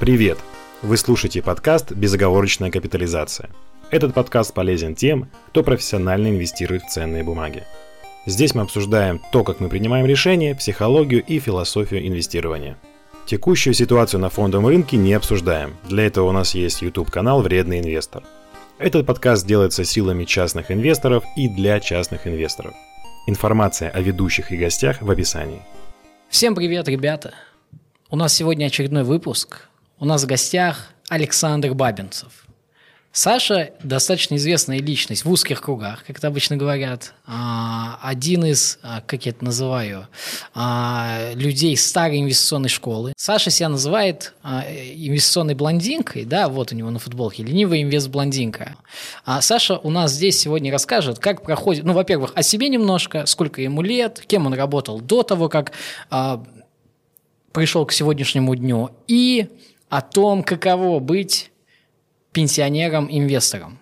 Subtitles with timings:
[0.00, 0.38] Привет!
[0.80, 3.50] Вы слушаете подкаст «Безоговорочная капитализация».
[3.90, 7.64] Этот подкаст полезен тем, кто профессионально инвестирует в ценные бумаги.
[8.24, 12.78] Здесь мы обсуждаем то, как мы принимаем решения, психологию и философию инвестирования.
[13.26, 15.74] Текущую ситуацию на фондовом рынке не обсуждаем.
[15.88, 18.22] Для этого у нас есть YouTube-канал «Вредный инвестор».
[18.78, 22.72] Этот подкаст делается силами частных инвесторов и для частных инвесторов.
[23.26, 25.60] Информация о ведущих и гостях в описании.
[26.28, 27.34] Всем привет, ребята!
[28.10, 29.68] У нас сегодня очередной выпуск.
[30.00, 32.46] У нас в гостях Александр Бабинцев.
[33.10, 37.14] Саша достаточно известная личность в узких кругах, как это обычно говорят.
[37.26, 40.06] А, один из, а, как я это называю,
[40.54, 43.12] а, людей старой инвестиционной школы.
[43.16, 48.76] Саша себя называет инвестиционной блондинкой, да, вот у него на футболке, ленивая инвест-блондинка.
[49.40, 53.82] Саша у нас здесь сегодня расскажет, как проходит, ну, во-первых, о себе немножко, сколько ему
[53.82, 55.72] лет, кем он работал до того, как
[57.52, 59.48] пришел к сегодняшнему дню, и
[59.88, 61.50] о том, каково быть
[62.32, 63.78] пенсионером-инвестором.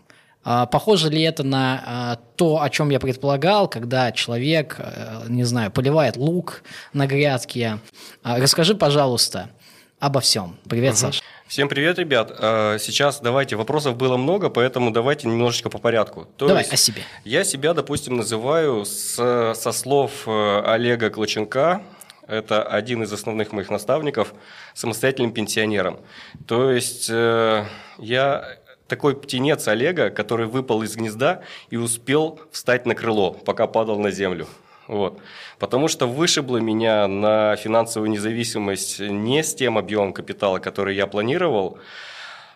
[0.49, 5.43] А, похоже ли это на а, то, о чем я предполагал, когда человек, э, не
[5.43, 7.81] знаю, поливает лук на грядке?
[8.23, 9.51] А, расскажи, пожалуйста,
[9.99, 10.57] обо всем.
[10.69, 10.99] Привет, угу.
[10.99, 11.23] Саша.
[11.49, 12.33] Всем привет, ребят.
[12.81, 16.27] Сейчас давайте, вопросов было много, поэтому давайте немножечко по порядку.
[16.37, 17.03] То Давай, о себе.
[17.25, 19.15] Я себя, допустим, называю с,
[19.55, 21.83] со слов э, Олега Клоченка,
[22.27, 24.35] это один из основных моих наставников,
[24.75, 25.99] самостоятельным пенсионером.
[26.47, 27.65] То есть э,
[27.99, 33.99] я такой птенец Олега, который выпал из гнезда и успел встать на крыло, пока падал
[33.99, 34.47] на землю.
[34.89, 35.19] Вот.
[35.59, 41.79] Потому что вышибло меня на финансовую независимость не с тем объемом капитала, который я планировал,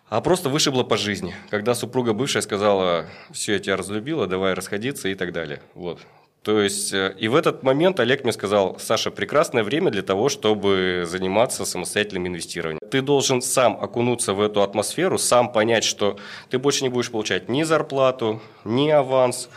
[0.09, 1.35] а просто вышибло по жизни.
[1.51, 5.61] Когда супруга бывшая сказала, все, я тебя разлюбила, давай расходиться и так далее.
[5.75, 6.01] Вот.
[6.43, 10.31] То есть, э, и в этот момент Олег мне сказал, Саша, прекрасное время для того,
[10.31, 12.81] чтобы заниматься самостоятельным инвестированием.
[12.91, 17.49] Ты должен сам окунуться в эту атмосферу, сам понять, что ты больше не будешь получать
[17.51, 19.51] ни зарплату, ни аванс.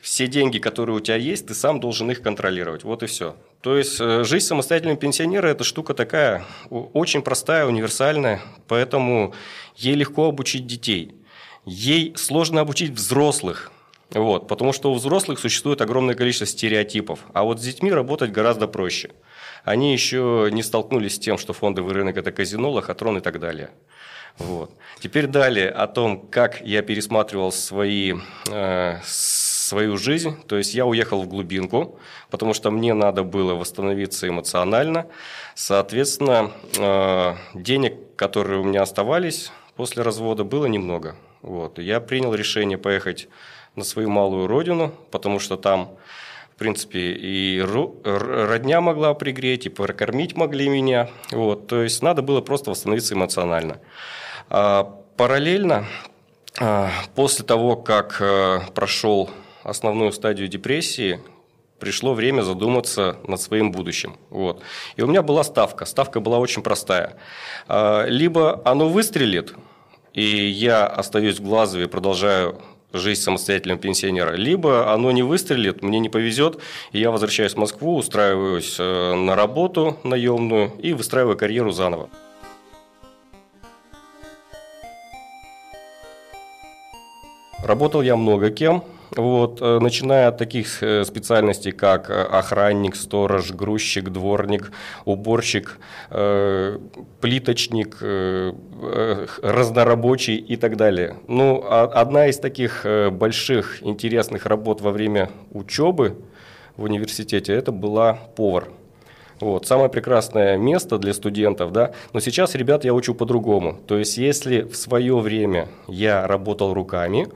[0.00, 2.84] Все деньги, которые у тебя есть, ты сам должен их контролировать.
[2.84, 3.34] Вот и все.
[3.60, 9.34] То есть э, жизнь самостоятельного пенсионера– это штука такая, очень простая, универсальная, поэтому
[9.76, 11.12] ей легко обучить детей.
[11.66, 13.72] Ей сложно обучить взрослых–
[14.12, 18.66] вот, потому что у взрослых существует огромное количество стереотипов, а вот с детьми работать гораздо
[18.66, 19.10] проще.
[19.64, 23.70] Они еще не столкнулись с тем, что фондовый рынок– это казино, лохотрон и так далее.
[24.38, 24.70] Вот.
[25.00, 28.14] Теперь далее о том, как я пересматривал свои,
[28.50, 30.34] э, свою жизнь.
[30.46, 31.98] То есть я уехал в глубинку,
[32.30, 35.06] потому что мне надо было восстановиться эмоционально.
[35.54, 41.16] Соответственно, э, денег, которые у меня оставались после развода, было немного.
[41.42, 41.78] Вот.
[41.78, 43.28] Я принял решение поехать
[43.76, 45.96] на свою малую родину, потому что там,
[46.54, 51.08] в принципе, и родня могла пригреть, и прокормить могли меня.
[51.30, 53.80] Вот, то есть надо было просто восстановиться эмоционально.
[54.48, 54.84] А,
[55.16, 55.86] параллельно,
[56.58, 59.30] а, после того, как а, прошел
[59.62, 61.20] основную стадию депрессии,
[61.78, 64.16] пришло время задуматься над своим будущим.
[64.28, 64.62] Вот.
[64.96, 65.86] И у меня была ставка.
[65.86, 67.16] Ставка была очень простая.
[67.66, 69.54] А, либо оно выстрелит,
[70.12, 72.60] и я остаюсь в Глазове продолжаю
[72.92, 76.60] жизнь самостоятельного пенсионера, либо оно не выстрелит, мне не повезет,
[76.92, 82.08] и я возвращаюсь в Москву, устраиваюсь э, на работу наемную и выстраиваю карьеру заново.
[87.62, 88.84] Работал я много кем,
[89.16, 94.72] вот, э, начиная от таких э, специальностей, как э, охранник, сторож, грузчик, дворник,
[95.04, 95.78] уборщик,
[97.20, 97.98] плиточник,
[99.42, 101.16] разнорабочий и так далее.
[101.28, 106.16] Ну, а одна из таких больших интересных работ во время учебы
[106.76, 108.68] в университете это была повар.
[109.40, 113.78] Вот, самое прекрасное место для студентов, да, но сейчас, ребят, я учу по-другому.
[113.86, 117.26] То есть, если в свое время я работал руками,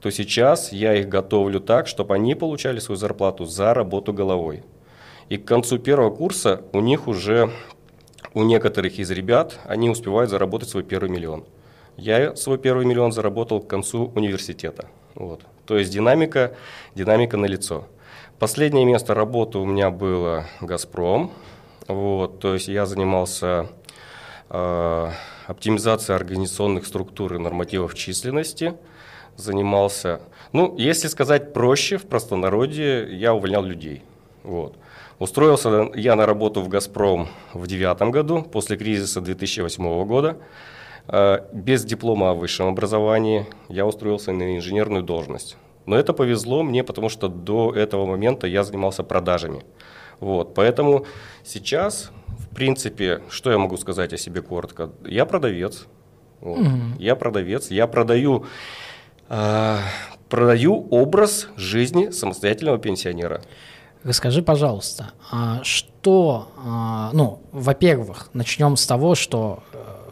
[0.00, 4.62] то сейчас я их готовлю так, чтобы они получали свою зарплату за работу головой.
[5.30, 7.50] И к концу первого курса у них уже,
[8.34, 11.44] у некоторых из ребят, они успевают заработать свой первый миллион.
[11.96, 14.88] Я свой первый миллион заработал к концу университета.
[15.14, 15.40] Вот.
[15.64, 16.54] То есть динамика,
[16.94, 17.86] динамика на лицо.
[18.38, 21.30] Последнее место работы у меня было «Газпром».
[21.88, 23.68] Вот, то есть я занимался
[24.48, 25.10] э,
[25.46, 28.74] оптимизацией организационных структур и нормативов численности,
[29.36, 30.20] занимался,
[30.52, 34.02] ну, если сказать проще, в простонародье, я увольнял людей.
[34.42, 34.76] Вот.
[35.18, 40.38] Устроился я на работу в «Газпром» в девятом году, после кризиса 2008 года.
[41.06, 45.56] Э, без диплома о высшем образовании я устроился на инженерную должность.
[45.86, 49.62] Но это повезло мне, потому что до этого момента я занимался продажами.
[50.24, 51.04] Вот, поэтому
[51.44, 54.90] сейчас, в принципе, что я могу сказать о себе коротко?
[55.04, 55.86] Я продавец.
[56.40, 56.60] Вот.
[56.60, 56.98] Угу.
[56.98, 58.46] Я продавец, я продаю,
[59.28, 59.78] э,
[60.30, 63.42] продаю образ жизни самостоятельного пенсионера.
[64.02, 69.62] Расскажи, пожалуйста, а что, а, ну, во-первых, начнем с того, что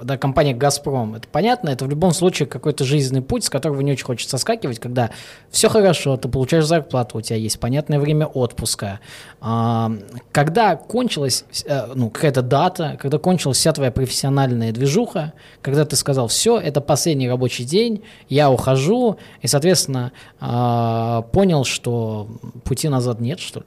[0.04, 3.93] да, компания «Газпром», это понятно, это в любом случае какой-то жизненный путь, с которого не
[3.93, 5.10] очень хочется соскакивать, когда
[5.50, 9.00] все хорошо, ты получаешь зарплату, у тебя есть понятное время отпуска.
[9.40, 9.93] А,
[10.32, 16.28] когда кончилась, э, ну, какая-то дата, когда кончилась вся твоя профессиональная движуха, когда ты сказал,
[16.28, 22.28] все, это последний рабочий день, я ухожу, и, соответственно, а, понял, что
[22.64, 23.66] пути назад нет, что ли?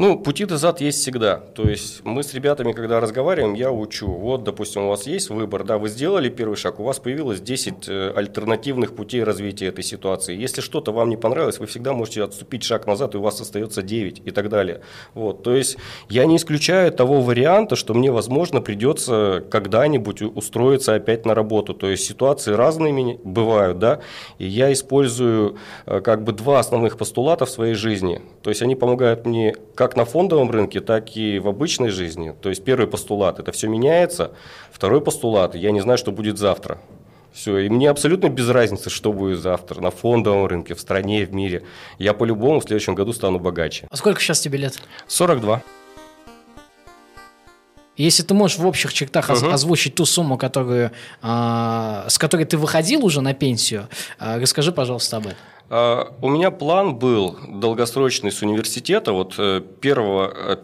[0.00, 1.38] Ну, пути назад есть всегда.
[1.54, 4.06] То есть мы с ребятами, когда разговариваем, я учу.
[4.06, 7.88] Вот, допустим, у вас есть выбор, да, вы сделали первый шаг, у вас появилось 10
[7.88, 10.36] э, альтернативных путей развития этой ситуации.
[10.36, 13.82] Если что-то вам не понравилось, вы всегда можете отступить шаг назад, и у вас остается
[13.82, 14.82] 9 и так далее.
[15.14, 15.78] Вот, то есть
[16.08, 21.74] я не исключаю того варианта, что мне, возможно, придется когда-нибудь устроиться опять на работу.
[21.74, 23.98] То есть ситуации разные бывают, да,
[24.38, 25.56] и я использую
[25.86, 28.22] э, как бы два основных постулата в своей жизни.
[28.44, 32.34] То есть они помогают мне как как на фондовом рынке, так и в обычной жизни.
[32.42, 34.32] То есть первый постулат– это все меняется.
[34.70, 36.78] Второй постулат– я не знаю, что будет завтра.
[37.32, 41.32] Все, и мне абсолютно без разницы, что будет завтра на фондовом рынке, в стране, в
[41.32, 41.62] мире.
[41.98, 43.86] Я по-любому в следующем году стану богаче.
[43.90, 44.78] А сколько сейчас тебе лет?
[45.06, 45.62] 42.
[47.96, 49.50] Если ты можешь в общих чертах угу.
[49.50, 50.92] озвучить ту сумму, которую,
[51.22, 53.88] э, с которой ты выходил уже на пенсию,
[54.20, 55.38] э, расскажи, пожалуйста, об этом.
[55.70, 59.12] А, у меня план был долгосрочный с университета.
[59.12, 60.56] Вот э, первого, э,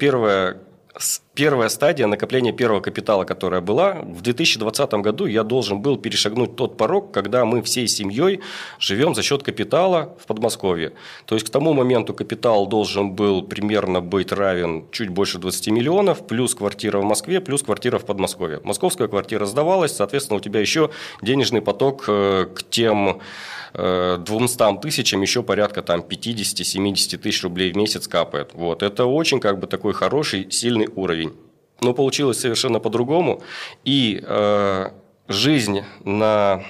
[1.34, 6.76] первая, стадия накопления первого капитала, которая была, в 2020 году я должен был перешагнуть тот
[6.76, 8.40] порог, когда мы всей семьей
[8.78, 10.92] живем за счет капитала в Подмосковье.
[11.26, 16.26] То есть к тому моменту капитал должен был примерно быть равен чуть больше 20 миллионов,
[16.26, 18.60] плюс квартира в Москве, плюс квартира в Подмосковье.
[18.64, 20.90] Московская квартира сдавалась, соответственно, у тебя еще
[21.22, 23.20] денежный поток э, к тем
[23.74, 28.50] 200 тысячам еще порядка там 50-70 тысяч рублей в месяц капает.
[28.54, 28.84] Вот.
[28.84, 31.23] Это очень как бы такой хороший, сильный уровень.
[31.84, 33.42] Но получилось совершенно по-другому.
[33.84, 34.90] И э,
[35.28, 36.64] жизнь на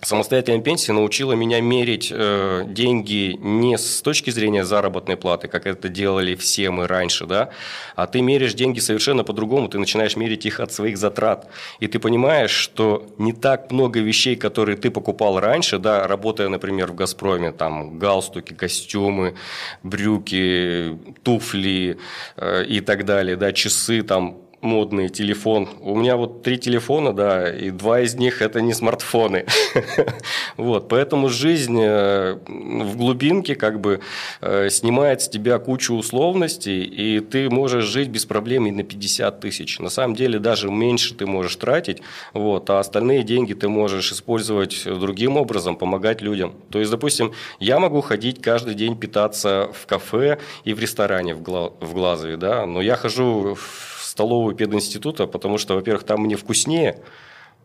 [0.00, 5.88] Самостоятельная пенсия научила меня мерить э, деньги не с точки зрения заработной платы, как это
[5.88, 7.50] делали все мы раньше, да,
[7.96, 11.48] а ты меришь деньги совершенно по-другому, ты начинаешь мерить их от своих затрат.
[11.80, 16.92] И ты понимаешь, что не так много вещей, которые ты покупал раньше, да, работая, например,
[16.92, 19.34] в «Газпроме», там галстуки, костюмы,
[19.82, 21.98] брюки, туфли
[22.36, 25.68] э, и так далее, да, часы, там, модный телефон.
[25.80, 29.46] У меня вот три телефона, да, и два из них это не смартфоны.
[30.56, 34.00] вот, поэтому жизнь э, в глубинке как бы
[34.40, 39.40] э, снимает с тебя кучу условностей, и ты можешь жить без проблем и на 50
[39.40, 39.78] тысяч.
[39.78, 42.02] На самом деле даже меньше ты можешь тратить,
[42.34, 46.54] вот, а остальные деньги ты можешь использовать другим образом, помогать людям.
[46.70, 51.42] То есть, допустим, я могу ходить каждый день питаться в кафе и в ресторане в,
[51.42, 56.34] Гла в Глазове, да, но я хожу в столовую пединститута, потому что, во-первых, там мне
[56.34, 56.98] вкуснее,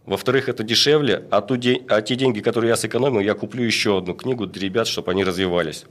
[0.05, 3.97] во-вторых, это дешевле, а, ту день, а те деньги, которые я сэкономил, я куплю еще
[3.97, 5.85] одну книгу для ребят, чтобы они развивались.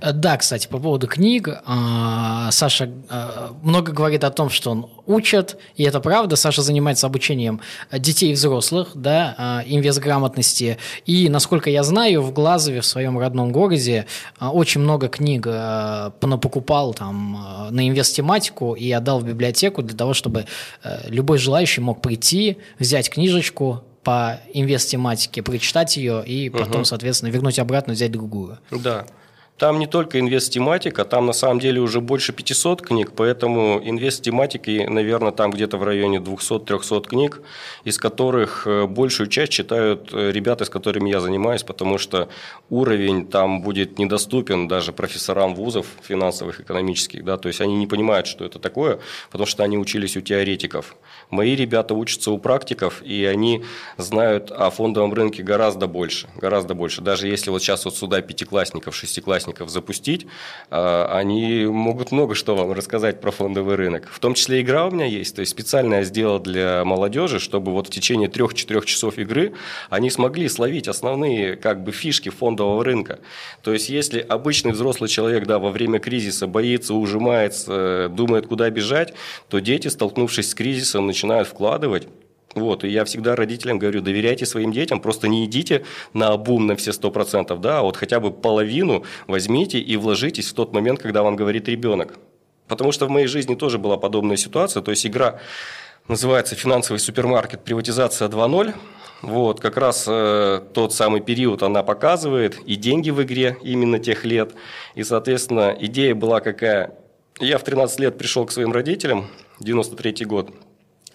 [0.00, 4.90] Э, да, кстати, по поводу книг, а, Саша а, много говорит о том, что он
[5.06, 6.36] учит, и это правда.
[6.36, 7.60] Саша занимается обучением
[7.92, 10.78] детей и взрослых, да, а, инвестграмотности.
[11.04, 14.06] И, насколько я знаю, в Глазове, в своем родном городе,
[14.40, 15.46] очень много книг
[16.20, 20.46] покупал там на инвест-тематику и отдал в библиотеку для того, чтобы
[20.82, 26.84] э, любой желающий мог прийти, взять книжечку, по инвест-тематике, прочитать ее и потом, угу.
[26.84, 28.60] соответственно, вернуть обратно, взять другую.
[28.70, 29.04] Да.
[29.58, 35.32] Там не только инвест-тематика, там на самом деле уже больше 500 книг, поэтому инвест-тематики, наверное,
[35.32, 37.40] там где-то в районе 200-300 книг,
[37.84, 42.28] из которых э, большую часть читают э, ребята, с которыми я занимаюсь, потому что
[42.68, 48.26] уровень там будет недоступен даже профессорам вузов финансовых, экономических, да, то есть они не понимают,
[48.26, 48.98] что это такое,
[49.30, 50.96] потому что они учились у теоретиков.
[51.30, 53.64] Мои ребята учатся у практиков, и они
[53.96, 57.00] знают о фондовом рынке гораздо больше, гораздо больше.
[57.00, 60.26] Даже если вот сейчас вот сюда пятиклассников, шестиклассников участников запустить,
[60.70, 64.08] а, они могут много что вам рассказать про фондовый рынок.
[64.10, 67.72] В том числе игра у меня есть, то есть специально я сделал для молодежи, чтобы
[67.72, 69.52] вот в течение 3-4 часов игры
[69.90, 73.18] они смогли словить основные как бы фишки фондового рынка.
[73.62, 79.14] То есть если обычный взрослый человек да, во время кризиса боится, ужимается, думает, куда бежать,
[79.48, 82.08] то дети, столкнувшись с кризисом, начинают вкладывать
[82.56, 86.74] вот, и я всегда родителям говорю, доверяйте своим детям, просто не идите на обум на
[86.76, 91.00] все сто процентов, да, а вот хотя бы половину возьмите и вложитесь в тот момент,
[91.00, 92.18] когда вам говорит ребенок.
[92.68, 94.82] Потому что в моей жизни тоже была подобная ситуация.
[94.82, 95.38] То есть игра
[96.08, 97.62] называется «Финансовый супермаркет.
[97.62, 98.74] Приватизация 2.0».
[99.22, 104.24] Вот, как раз э, тот самый период она показывает, и деньги в игре именно тех
[104.24, 104.54] лет.
[104.94, 106.92] И, соответственно, идея была какая?
[107.40, 109.26] Я в 13 лет пришел к своим родителям,
[109.60, 110.50] 93 год,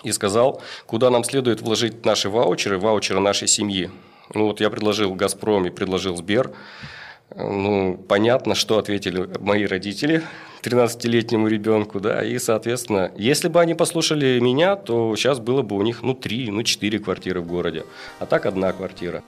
[0.04, 3.92] и сказал, куда нам следует вложить наши ваучеры, ваучеры нашей семьи.
[4.34, 6.52] Ну, вот я предложил «Газпром» и предложил «Сбер».
[7.34, 10.24] Ну, понятно, что ответили мои родители
[10.64, 15.82] 13-летнему ребенку, да, и, соответственно, если бы они послушали меня, то сейчас было бы у
[15.82, 17.86] них, ну, три, ну, четыре квартиры в городе,
[18.20, 19.24] а так одна квартира.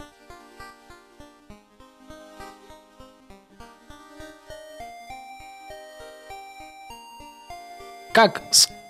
[8.12, 8.44] Как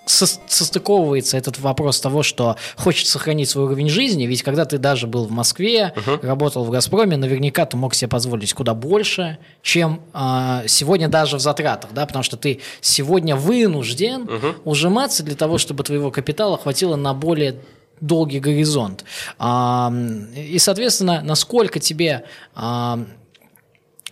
[0.06, 5.24] состыковывается этот вопрос того, что хочет сохранить свой уровень жизни, ведь когда ты даже был
[5.24, 6.26] в Москве, uh-huh.
[6.26, 11.40] работал в «Газпроме», наверняка ты мог себе позволить куда больше, чем э, сегодня даже в
[11.40, 14.56] затратах, да, потому что ты сегодня вынужден uh-huh.
[14.64, 17.60] ужиматься для того, чтобы твоего капитала хватило на более
[18.00, 19.04] долгий горизонт.
[19.38, 19.92] А,
[20.36, 23.00] и, соответственно, насколько тебе а,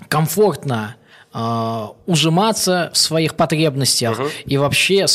[0.08, 0.96] комфортно
[1.32, 4.30] а, ужиматься в своих потребностях uh-huh.
[4.46, 5.06] и вообще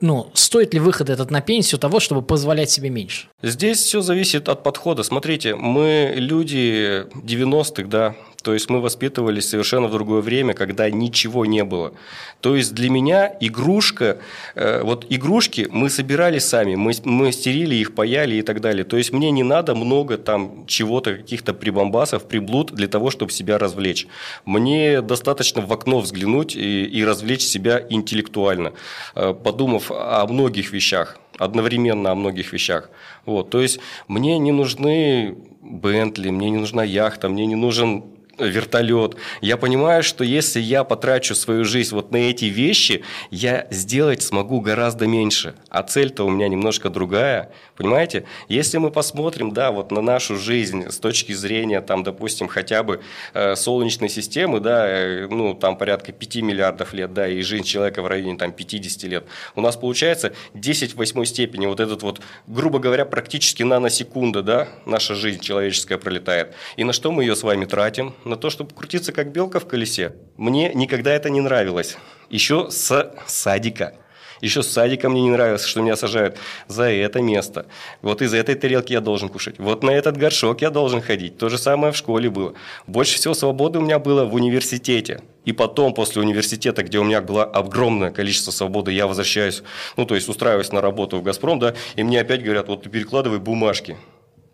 [0.00, 3.28] ну, стоит ли выход этот на пенсию того, чтобы позволять себе меньше?
[3.42, 5.02] Здесь все зависит от подхода.
[5.02, 8.14] Смотрите, мы люди 90-х, да,
[8.46, 11.94] то есть мы воспитывались совершенно в другое время, когда ничего не было.
[12.40, 14.18] То есть для меня игрушка,
[14.54, 18.84] э, вот игрушки мы собирали сами, мы, мы их, паяли и так далее.
[18.84, 23.58] То есть мне не надо много там чего-то, каких-то прибамбасов, приблуд для того, чтобы себя
[23.58, 24.06] развлечь.
[24.44, 28.74] Мне достаточно в окно взглянуть и, и развлечь себя интеллектуально,
[29.16, 32.88] э, подумав о многих вещах одновременно о многих вещах.
[33.26, 38.04] Вот, то есть мне не нужны Бентли, мне не нужна яхта, мне не нужен
[38.38, 39.16] вертолет.
[39.40, 44.60] Я понимаю, что если я потрачу свою жизнь вот на эти вещи, я сделать смогу
[44.60, 45.54] гораздо меньше.
[45.68, 47.52] А цель-то у меня немножко другая.
[47.76, 48.24] Понимаете?
[48.48, 53.00] Если мы посмотрим, да, вот на нашу жизнь с точки зрения, там, допустим, хотя бы
[53.34, 58.02] э, Солнечной системы, да, э, ну, там порядка 5 миллиардов лет, да, и жизнь человека
[58.02, 62.20] в районе там 50 лет, у нас получается 10 в восьмой степени вот этот вот,
[62.46, 66.54] грубо говоря, практически наносекунда, да, наша жизнь человеческая пролетает.
[66.76, 68.14] И на что мы ее с вами тратим?
[68.24, 70.14] На то, чтобы крутиться как белка в колесе.
[70.36, 71.96] Мне никогда это не нравилось.
[72.30, 73.94] Еще с садика.
[74.40, 76.36] Еще с садика мне не нравилось, что меня сажают
[76.68, 77.66] за это место.
[78.02, 79.58] Вот из этой тарелки я должен кушать.
[79.58, 81.38] Вот на этот горшок я должен ходить.
[81.38, 82.54] То же самое в школе было.
[82.86, 85.20] Больше всего свободы у меня было в университете.
[85.44, 89.62] И потом, после университета, где у меня было огромное количество свободы, я возвращаюсь,
[89.96, 92.90] ну, то есть устраиваюсь на работу в «Газпром», да, и мне опять говорят, вот ты
[92.90, 93.96] перекладывай бумажки.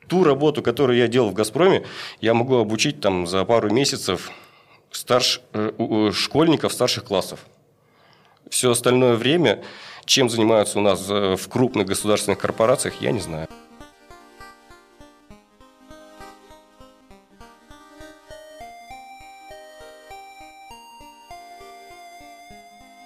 [0.06, 1.86] Ту работу, которую я делал в «Газпроме»,
[2.20, 4.30] я могу обучить там за пару месяцев
[4.90, 5.40] старш...
[5.54, 7.40] Э, школьников старших классов.
[8.50, 9.62] Все остальное время,
[10.04, 13.48] чем занимаются у нас э, в крупных государственных корпорациях, я не знаю.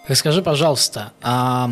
[0.07, 1.69] Расскажи, пожалуйста, а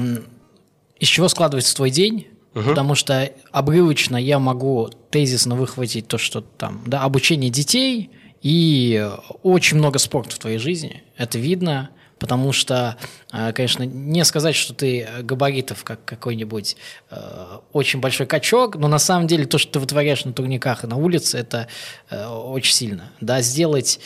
[0.98, 2.28] из чего складывается твой день?
[2.54, 2.68] Угу.
[2.70, 8.10] Потому что обрывочно я могу тезисно выхватить то, что там, да, обучение детей
[8.42, 9.08] и
[9.42, 11.02] очень много спорта в твоей жизни.
[11.16, 11.90] Это видно
[12.24, 12.96] потому что,
[13.34, 16.74] э, конечно, не сказать, что ты габаритов, как какой-нибудь
[17.10, 20.86] э, очень большой качок, но на самом деле то, что ты вытворяешь на турниках и
[20.86, 21.68] на улице, это
[22.08, 23.10] э, очень сильно.
[23.20, 24.00] Да, сделать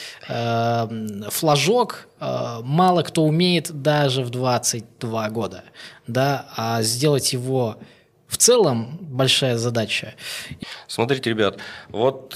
[1.30, 5.62] флажок мало кто умеет даже в 22 года,
[6.08, 7.76] да, а сделать его
[8.26, 10.14] в целом большая задача.
[10.88, 11.58] Смотрите, ребят,
[11.90, 12.34] вот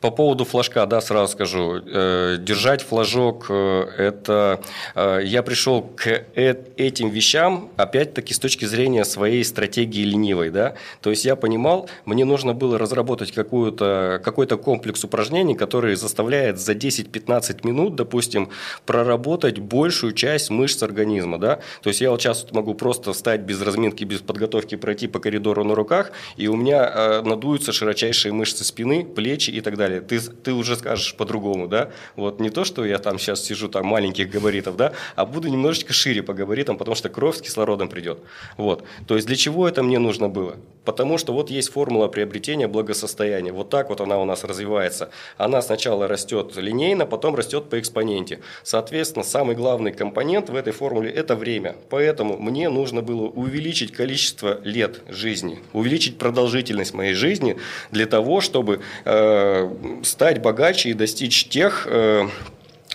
[0.00, 1.82] по поводу флажка, да, сразу скажу.
[1.86, 4.60] Э, держать флажок э,– это…
[4.94, 10.74] Э, я пришел к этим вещам, опять-таки, с точки зрения своей стратегии ленивой, да.
[11.02, 16.72] То есть я понимал, мне нужно было разработать какую-то, какой-то комплекс упражнений, который заставляет за
[16.72, 18.48] 10-15 минут, допустим,
[18.86, 21.56] проработать большую часть мышц организма, да.
[21.82, 25.62] То есть я вот сейчас могу просто встать без разминки, без подготовки, пройти по коридору
[25.62, 30.06] на руках, и у меня надуются широчайшие мышцы спины, плечи и так далее далее.
[30.06, 31.90] Ты, ты уже скажешь по-другому, да?
[32.16, 35.92] Вот не то, что я там сейчас сижу там маленьких габаритов, да, а буду немножечко
[35.92, 38.20] шире по габаритам, потому что кровь с кислородом придет.
[38.56, 38.84] Вот.
[39.06, 40.56] То есть для чего это мне нужно было?
[40.84, 43.52] Потому что вот есть формула приобретения благосостояния.
[43.52, 45.10] Вот так вот она у нас развивается.
[45.36, 48.40] Она сначала растет линейно, потом растет по экспоненте.
[48.62, 51.76] Соответственно, самый главный компонент в этой формуле– это время.
[51.90, 57.56] Поэтому мне нужно было увеличить количество лет жизни, увеличить продолжительность моей жизни
[57.90, 59.70] для того, чтобы э,
[60.02, 62.28] стать богаче и достичь тех э,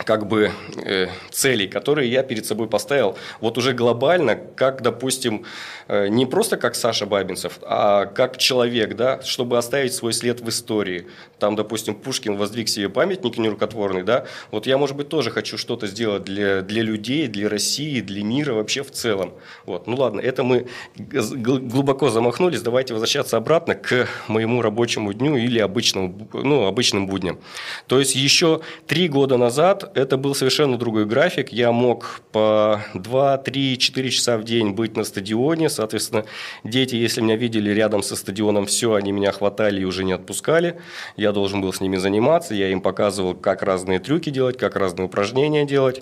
[0.06, 5.46] как бы э, целей, которые я перед собой поставил, вот уже глобально, как, допустим,
[5.88, 10.50] э, не просто как Саша Бабинцев, а как человек, да, чтобы оставить свой след в
[10.50, 11.08] истории.
[11.40, 15.88] Там, допустим, Пушкин воздвиг себе памятник нерукотворный, да, вот я, может быть, тоже хочу что-то
[15.88, 19.34] сделать для, для людей, для России, для мира вообще в целом.
[19.66, 19.88] Вот.
[19.88, 26.30] Ну ладно, это мы глубоко замахнулись, давайте возвращаться обратно к моему рабочему дню или обычному,
[26.34, 27.40] ну, обычным будням.
[27.88, 31.54] То есть еще три года назад это был совершенно другой график.
[31.54, 35.70] Я мог по 2, 3, 4 часа в день быть на стадионе.
[35.70, 36.26] Соответственно,
[36.66, 40.82] дети, если меня видели рядом со стадионом, все, они меня хватали и уже не отпускали.
[41.16, 42.54] Я должен был с ними заниматься.
[42.54, 46.02] Я им показывал, как разные трюки делать, как разные упражнения делать.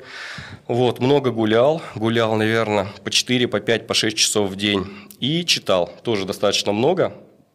[0.68, 1.80] Вот, много гулял.
[1.94, 4.88] Гулял, наверное, по 4, по 5, по 6 часов в день.
[5.20, 7.14] И читал тоже достаточно много.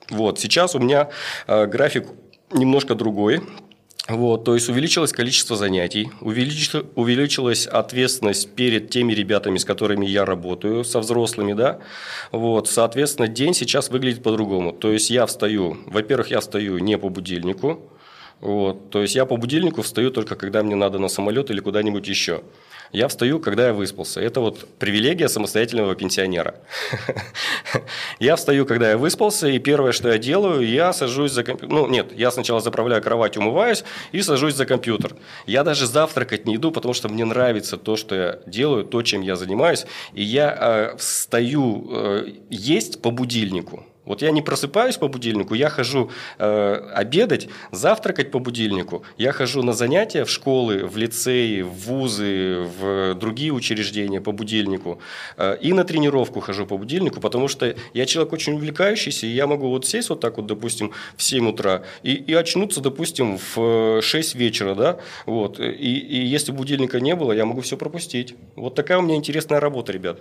[0.09, 1.09] Вот, сейчас у меня
[1.49, 2.07] э, график
[2.53, 3.43] немножко другой.
[4.09, 10.25] Вот, то есть увеличилось количество занятий, увеличилось, увеличилась ответственность перед теми ребятами, с которыми я
[10.25, 11.81] работаю, со взрослыми, да.
[12.33, 14.73] Вот, соответственно, день сейчас выглядит по-другому.
[14.73, 17.83] То есть я встаю, во-первых, я встаю не по будильнику,
[18.41, 22.09] вот, то есть я по будильнику встаю только когда мне надо на самолет или куда-нибудь
[22.09, 22.43] еще.
[22.93, 24.21] Я встаю, когда я выспался.
[24.21, 26.55] Это вот привилегия самостоятельного пенсионера.
[28.19, 31.77] Я встаю, когда я выспался, и первое, что я делаю, я сажусь за компьютер.
[31.77, 35.15] Ну, нет, я сначала заправляю кровать, умываюсь и сажусь за компьютер.
[35.47, 39.23] Я даже завтракать не иду, потому что мне нравится то, что я делаю, то, чем
[39.23, 39.87] я занимаюсь.
[40.15, 43.85] И я э, встаю э, есть по будильнику.
[44.09, 49.03] Вот я не просыпаюсь по будильнику, я хожу э, обедать, завтракать по будильнику.
[49.19, 54.99] Я хожу на занятия в школы, в лицеи, в вузы, в другие учреждения по будильнику.
[55.37, 59.47] Э, и на тренировку хожу по будильнику, потому что я человек очень увлекающийся, и я
[59.47, 64.01] могу вот сесть вот так вот, допустим, в 7 утра и, и очнуться, допустим, в
[64.01, 64.97] 6 вечера, да,
[65.27, 65.61] вот.
[65.61, 68.35] И, и если будильника не было, я могу все пропустить.
[68.57, 70.21] Вот такая у меня интересная работа, ребят.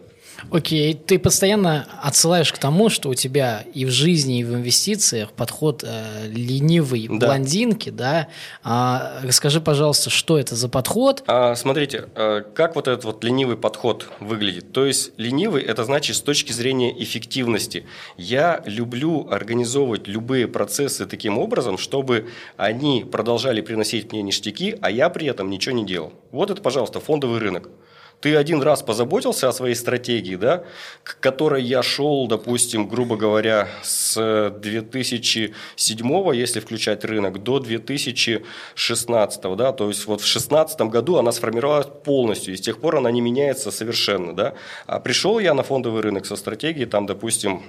[0.51, 5.34] Окей, ты постоянно отсылаешь к тому, что у тебя и в жизни, и в инвестициях
[5.34, 7.27] подход э, ленивый да.
[7.27, 8.27] блондинки, да.
[8.63, 11.24] А, расскажи, пожалуйста, что это за подход?
[11.27, 14.72] А, смотрите, э, как вот этот вот ленивый подход выглядит.
[14.72, 17.85] То есть ленивый– это значит с точки зрения эффективности.
[18.18, 25.09] Я люблю организовывать любые процессы таким образом, чтобы они продолжали приносить мне ништяки, а я
[25.09, 26.13] при этом ничего не делал.
[26.31, 27.70] Вот это, пожалуйста, фондовый рынок.
[28.20, 30.64] Ты один раз позаботился о своей стратегии, да,
[31.03, 35.53] к которой я шел, допустим, грубо говоря, с 2007,
[36.34, 42.56] если включать рынок, до 2016, да, то есть вот в 2016 году она сформировалась полностью,
[42.56, 44.56] и с тех пор она не меняется совершенно, да.
[44.88, 47.62] А пришел я на фондовый рынок со стратегией, там, допустим,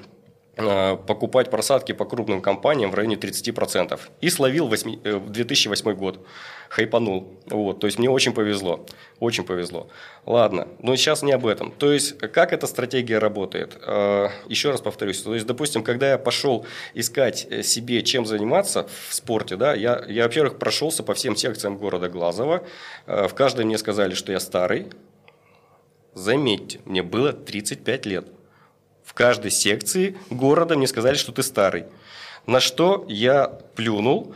[0.59, 3.99] покупать просадки по крупным компаниям в районе 30%.
[4.21, 6.27] И словил 8, 2008 год
[6.69, 7.39] хайпанул.
[7.47, 8.87] Вот, то есть мне очень повезло,
[9.21, 9.89] очень повезло.
[10.27, 11.73] Ладно, но сейчас не об этом.
[11.73, 13.79] То есть как эта стратегия работает?
[13.87, 15.23] Э, еще раз повторюсь.
[15.23, 20.05] То есть, допустим, когда я пошел искать э, себе, чем заниматься в спорте, да, я,
[20.09, 22.65] я во-первых, прошелся по всем секциям города Глазова.
[23.07, 24.89] Э, в каждой мне сказали, что я старый.
[26.15, 28.27] Заметьте, мне было 35 лет.
[29.19, 31.87] Каждой секции города мне сказали, что ты старый.
[32.47, 34.33] На что я плюнул,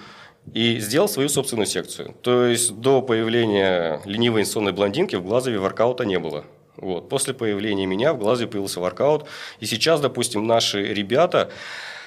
[0.55, 2.17] и сделал свою собственную секцию.
[2.21, 6.45] То есть до появления ленивой инсонной блондинки в Глазове воркаута не было.
[6.75, 7.09] Вот.
[7.09, 9.27] После появления меня в Глазове появился воркаут.
[9.61, 11.53] И сейчас, допустим, наши ребята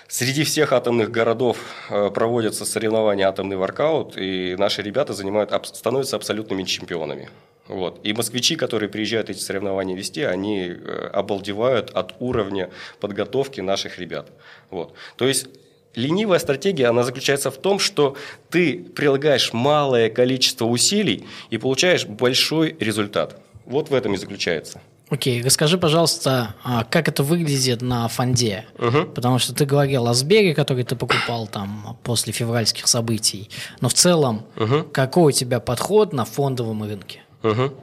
[0.07, 1.57] Среди всех атомных городов
[1.89, 7.29] э, проводятся соревнования атомный воркаут, и наши ребята занимают, становятся абсолютными чемпионами.
[7.67, 7.99] Вот.
[8.03, 14.31] И москвичи, которые приезжают эти соревнования вести, они э, обалдевают от уровня подготовки наших ребят.
[14.69, 14.93] Вот.
[15.17, 15.47] То есть
[15.95, 18.15] Ленивая стратегия, она заключается в том, что
[18.49, 23.39] ты прилагаешь малое количество усилий и получаешь большой результат.
[23.65, 24.81] Вот в этом и заключается.
[25.09, 25.45] Окей, okay.
[25.45, 28.65] расскажи, пожалуйста, а, как это выглядит на фонде?
[28.77, 29.05] Uh-huh.
[29.05, 33.49] Потому что ты говорил о Сбере, который ты покупал там после февральских событий.
[33.81, 34.91] Но в целом, uh-huh.
[34.91, 37.21] какой у тебя подход на фондовом рынке?
[37.43, 37.73] Uh-huh.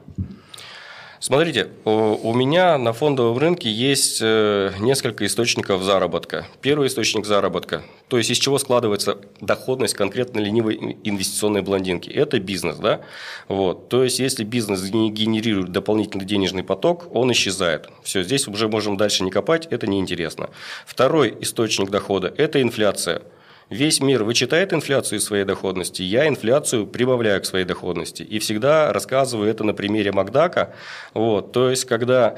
[1.22, 6.48] Смотрите, у меня на фондовом рынке есть э, несколько источников заработка.
[6.60, 12.10] Первый источник заработка, то есть из чего складывается доходность конкретно ленивой инвестиционной блондинки.
[12.10, 13.02] Это бизнес, да?
[13.46, 13.88] Вот.
[13.88, 17.88] То есть если бизнес не генерирует дополнительный денежный поток, он исчезает.
[18.02, 20.50] Все, здесь уже можем дальше не копать, это неинтересно.
[20.84, 23.22] Второй источник дохода– это инфляция.
[23.70, 28.22] Весь мир вычитает инфляцию из своей доходности, я инфляцию прибавляю к своей доходности.
[28.22, 30.74] И всегда рассказываю это на примере Макдака.
[31.14, 32.36] Вот, то есть, когда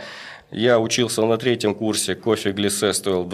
[0.51, 3.25] я учился на третьем курсе, кофе Глиссе стоил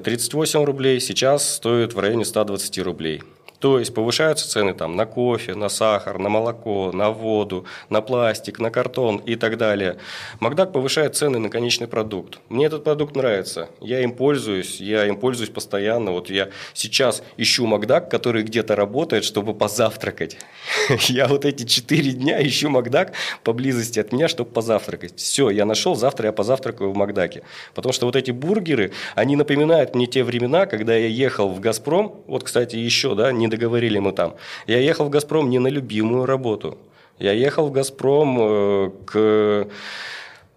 [0.00, 3.22] 38 э, рублей, сейчас стоит в районе 120 рублей.
[3.64, 8.58] То есть повышаются цены там на кофе, на сахар, на молоко, на воду, на пластик,
[8.58, 9.96] на картон и так далее.
[10.38, 12.40] Макдак повышает цены на конечный продукт.
[12.50, 16.10] Мне этот продукт нравится, я им пользуюсь, я им пользуюсь постоянно.
[16.10, 20.36] Вот я сейчас ищу Макдак, который где-то работает, чтобы позавтракать.
[21.08, 23.12] Я вот эти четыре дня ищу Макдак
[23.44, 25.16] поблизости от меня, чтобы позавтракать.
[25.16, 27.42] Все, я нашел, завтра я позавтракаю в Макдаке.
[27.74, 32.22] Потому что вот эти бургеры, они напоминают мне те времена, когда я ехал в «Газпром».
[32.26, 34.34] Вот, кстати, еще, да, не договорили мы там.
[34.66, 36.78] Я ехал в «Газпром» не на любимую работу.
[37.18, 39.68] Я ехал в «Газпром» э, к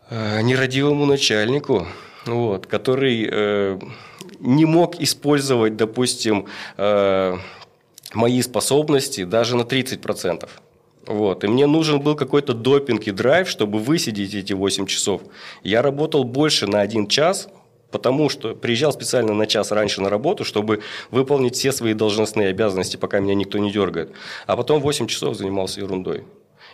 [0.10, 1.88] э, нерадивому начальнику,
[2.26, 3.80] вот, который э,
[4.40, 6.46] не мог использовать, допустим,
[8.14, 10.50] мои способности даже на 30%.
[11.08, 11.44] Вот.
[11.44, 15.22] И мне нужен был какой-то допинг и драйв, чтобы высидеть эти 8 часов.
[15.64, 17.50] Я работал больше на один час,
[17.92, 22.98] потому что приезжал специально на час раньше на работу, чтобы выполнить все свои должностные обязанности,
[22.98, 24.12] пока меня никто не дергает.
[24.46, 26.24] А потом 8 часов занимался ерундой.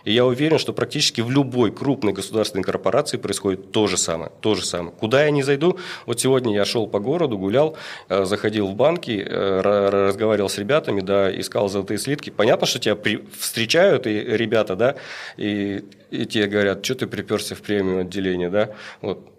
[0.04, 4.30] И я уверен, что практически в любой крупной государственной корпорации происходит то же самое.
[4.40, 4.94] То же самое.
[4.94, 7.76] Куда я не зайду, вот сегодня я шел по городу, гулял,
[8.08, 12.30] э, заходил в банки, э, разговаривал с ребятами, да, искал золотые слитки.
[12.30, 13.24] Понятно, что тебя при...
[13.38, 14.96] встречают и ребята, да,
[15.38, 19.33] и, и тебе говорят, что ты приперся в премиум отделение, да, вот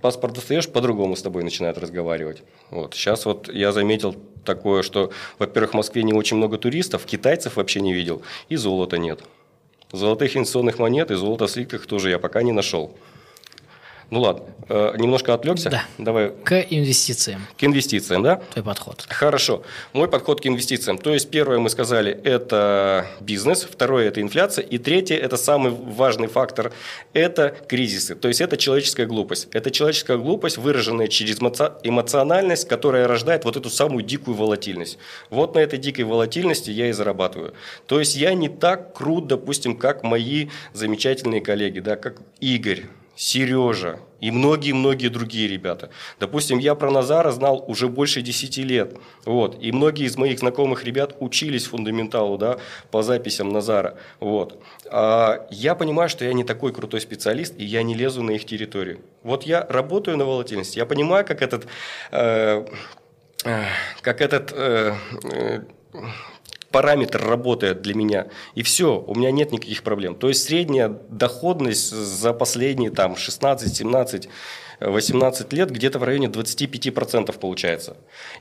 [0.00, 2.42] паспорт достаешь, по-другому с тобой начинают разговаривать.
[2.70, 2.94] Вот.
[2.94, 4.14] Сейчас вот я заметил
[4.44, 8.98] такое, что, во-первых, в Москве не очень много туристов, китайцев вообще не видел, и золота
[8.98, 9.20] нет.
[9.92, 12.94] Золотых инвестиционных монет и золота в слитках тоже я пока не нашел.
[14.10, 15.68] Ну ладно, э, немножко отвлекся.
[15.68, 15.84] Да.
[15.98, 16.30] Давай.
[16.44, 17.46] К инвестициям.
[17.58, 18.36] К инвестициям, да?
[18.52, 19.04] Твой подход.
[19.06, 19.62] Хорошо.
[19.92, 20.96] Мой подход к инвестициям.
[20.96, 26.26] То есть, первое мы сказали, это бизнес, второе– это инфляция, и третье– это самый важный
[26.26, 26.72] фактор–
[27.12, 28.14] это кризисы.
[28.14, 29.48] То есть, это человеческая глупость.
[29.52, 34.96] Это человеческая глупость, выраженная через эмоциональность, которая рождает вот эту самую дикую волатильность.
[35.28, 37.52] Вот на этой дикой волатильности я и зарабатываю.
[37.86, 42.84] То есть, я не так крут, допустим, как мои замечательные коллеги, да, как Игорь,
[43.18, 45.90] Сережа и многие-многие другие ребята.
[46.20, 48.96] Допустим, я про Назара знал уже больше 10 лет.
[49.24, 49.60] Вот.
[49.60, 52.58] И многие из моих знакомых ребят учились фундаменталу да,
[52.92, 53.96] по записям Назара.
[54.20, 54.62] Вот.
[54.88, 58.44] А я понимаю, что я не такой крутой специалист, и я не лезу на их
[58.44, 59.00] территорию.
[59.24, 61.66] Вот я работаю на волатильности, я понимаю, как этот...
[62.12, 62.66] Э,
[63.44, 63.64] э,
[64.00, 65.60] как этот э, э
[66.70, 70.14] параметр работает для меня, и все, у меня нет никаких проблем.
[70.14, 74.28] То есть средняя доходность за последние там 16-17
[74.80, 77.96] 18 лет где-то в районе 25% получается.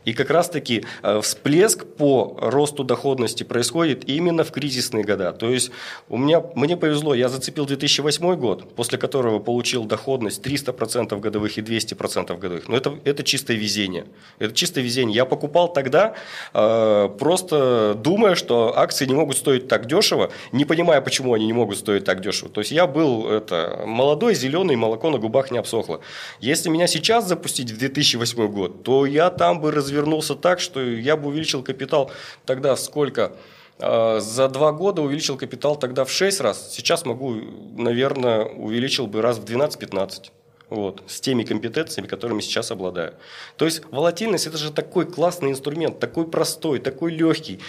[0.06, 5.34] И как раз-таки э, всплеск по росту доходности происходит именно в кризисные года.
[5.34, 5.72] То есть
[6.10, 11.62] у меня, мне повезло, я зацепил 2008 год, после которого получил доходность 300% годовых и
[11.62, 12.68] 200% годовых.
[12.68, 14.06] Но это, это чистое везение.
[14.40, 15.16] Это чистое везение.
[15.16, 16.14] Я покупал тогда,
[16.54, 21.54] э, просто думая, что акции не могут стоить так дешево, не понимая, почему они не
[21.54, 22.50] могут стоить так дешево.
[22.50, 26.02] То есть я был это, молодой, зеленый, молоко на губах не обсохло.
[26.40, 31.18] Если меня сейчас запустить в 2008 год, то я там бы развернулся так, что я
[31.18, 32.12] бы увеличил капитал
[32.46, 33.34] тогда сколько?
[33.80, 36.74] А, за два года увеличил капитал тогда в 6 раз.
[36.74, 37.36] Сейчас могу,
[37.78, 40.32] наверное, увеличил бы раз в 12-15.
[40.70, 43.14] Вот, с теми компетенциями, которыми сейчас обладаю.
[43.56, 47.62] То есть волатильность это же такой классный инструмент, такой простой, такой легкий,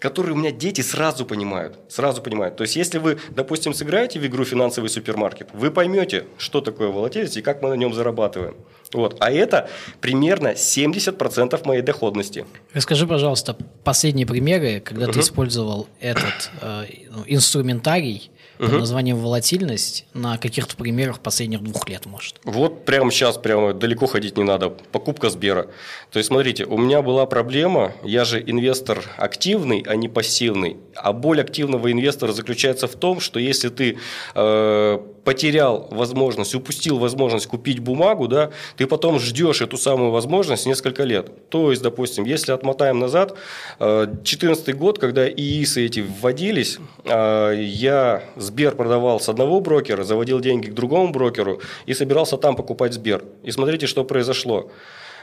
[0.00, 1.78] который у меня дети сразу понимают.
[1.88, 2.56] Сразу понимают.
[2.56, 7.36] То есть, если вы, допустим, сыграете в игру «Финансовый супермаркет», вы поймете, что такое волатильность
[7.36, 8.56] и как мы на нем зарабатываем.
[8.92, 9.16] Вот.
[9.20, 9.68] А это
[10.00, 12.44] примерно 70% моей доходности.
[12.72, 15.12] Расскажи, пожалуйста, последние примеры, когда uh-huh.
[15.12, 22.04] ты использовал этот э, ну, инструментарий под названием «Волатильность» на каких-то примерах последних двух лет,
[22.06, 22.36] может?
[22.44, 24.68] Вот прямо сейчас, прямо далеко ходить не надо.
[24.68, 25.68] Покупка Сбера.
[26.10, 30.76] То есть, смотрите, у меня была проблема, я же инвестор активный, а не пассивный.
[30.94, 33.98] А боль активного инвестора заключается в том, что если ты
[34.34, 38.50] э, потерял возможность, упустил возможность купить бумагу, да,
[38.80, 41.50] ты потом ждешь эту самую возможность несколько лет.
[41.50, 43.36] То есть, допустим, если отмотаем назад,
[43.78, 50.40] 2014 э, год, когда ИИСы эти вводились, э, я Сбер продавал с одного брокера, заводил
[50.40, 53.22] деньги к другому брокеру и собирался там покупать Сбер.
[53.42, 54.70] И смотрите, что произошло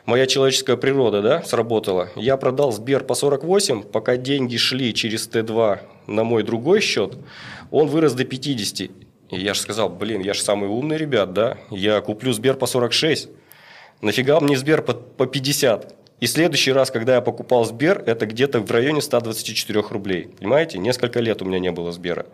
[0.06, 2.10] моя человеческая природа да, сработала.
[2.16, 7.18] Я продал Сбер по 48, пока деньги шли через Т2 на мой другой счет,
[7.72, 8.82] он вырос до 50.
[8.82, 8.92] И
[9.32, 13.30] я же сказал, блин, я же самый умный ребят, да, я куплю Сбер по 46.
[14.02, 15.96] Нафига мне Сбер по, по 50?
[16.20, 20.30] И следующий раз, когда я покупал Сбер, это где-то в районе 124 рублей.
[20.40, 20.80] Понимаете?
[20.80, 22.26] Несколько лет у меня не было Сбера.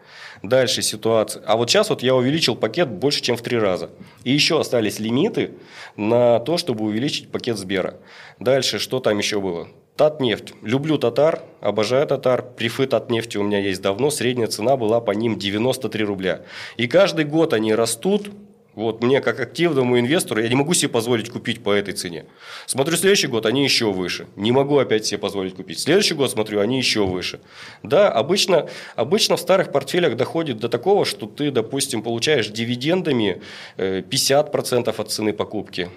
[0.41, 1.43] Дальше ситуация.
[1.45, 3.89] А вот сейчас вот я увеличил пакет больше, чем в три раза.
[4.23, 5.51] И еще остались лимиты
[5.97, 7.95] на то, чтобы увеличить пакет Сбера.
[8.39, 9.67] Дальше, что там еще было?
[9.97, 10.53] Татнефть.
[10.61, 12.41] Люблю татар, обожаю татар.
[12.41, 14.09] Прифы Татнефти у меня есть давно.
[14.11, 16.41] Средняя цена была по ним 93 рубля.
[16.77, 18.31] И каждый год они растут.
[18.75, 22.25] Вот мне, как активному инвестору, я не могу себе позволить купить по этой цене.
[22.65, 24.27] Смотрю следующий год, они еще выше.
[24.35, 25.79] Не могу опять себе позволить купить.
[25.79, 27.39] Следующий год смотрю, они еще выше.
[27.83, 33.41] Да, обычно, обычно в старых портфелях доходит до такого, что ты, допустим, получаешь дивидендами
[33.77, 35.89] 50% э, от цены покупки.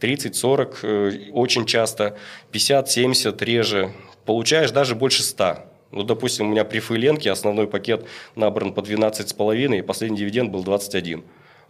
[0.00, 2.16] 30-40 э, очень часто,
[2.52, 3.92] 50-70 реже.
[4.24, 5.58] Получаешь даже больше 100.
[5.90, 10.64] Ну, допустим, у меня при фейленке основной пакет набран по 12,5, и последний дивиденд был
[10.64, 11.22] 21.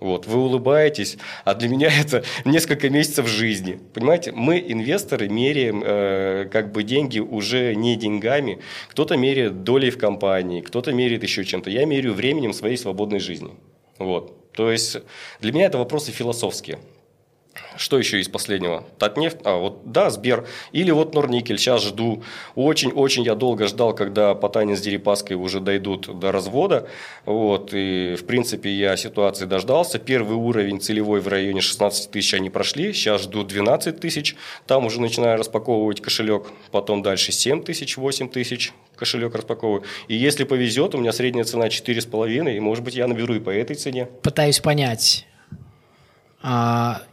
[0.02, 3.78] Вот, вы улыбаетесь, а для меня это несколько месяцев жизни.
[3.94, 8.58] Понимаете, мы, инвесторы, меряем э, как бы деньги уже не деньгами.
[8.88, 11.70] Кто-то меряет долей в компании, кто-то меряет еще чем-то.
[11.70, 13.52] Я меряю временем своей свободной жизни.
[13.98, 14.52] Вот.
[14.52, 14.96] То есть
[15.40, 16.78] для меня это вопросы философские.
[17.76, 18.84] Что еще из последнего?
[18.98, 20.46] Татнефть, а вот да, Сбер.
[20.72, 22.22] Или вот Норникель, сейчас жду.
[22.54, 26.88] Очень-очень я долго ждал, когда Потанин с Дерипаской уже дойдут до развода.
[27.24, 29.98] Вот, и в принципе я ситуации дождался.
[29.98, 32.92] Первый уровень целевой в районе 16 тысяч они прошли.
[32.92, 34.36] Сейчас жду 12 тысяч.
[34.66, 36.52] Там уже начинаю распаковывать кошелек.
[36.70, 39.82] Потом дальше 7 тысяч, 8 тысяч кошелек распаковываю.
[40.08, 43.50] И если повезет, у меня средняя цена 4,5, и может быть я наберу и по
[43.50, 44.08] этой цене.
[44.22, 45.26] Пытаюсь понять,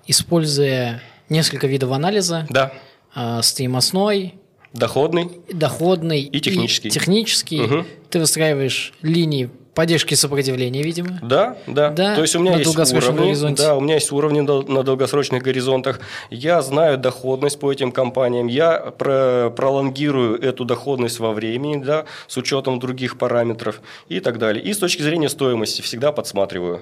[0.08, 2.48] используя несколько видов анализа.
[2.50, 2.74] Да.
[3.14, 4.36] А, стоимостной,
[4.74, 6.90] доходный, доходный и технический.
[6.90, 7.62] И технический.
[7.62, 7.86] Угу.
[8.10, 11.20] Ты выстраиваешь линии поддержки сопротивления, видимо.
[11.24, 11.90] Да, да.
[11.90, 13.64] да То есть у меня есть уровни, горизонте.
[13.64, 16.02] да, у меня есть уровни на долгосрочных горизонтах.
[16.30, 18.48] Я знаю доходность по этим компаниям.
[18.48, 24.62] Я про пролонгирую эту доходность во времени, да, с учетом других параметров и так далее.
[24.62, 26.82] И с точки зрения стоимости всегда подсматриваю.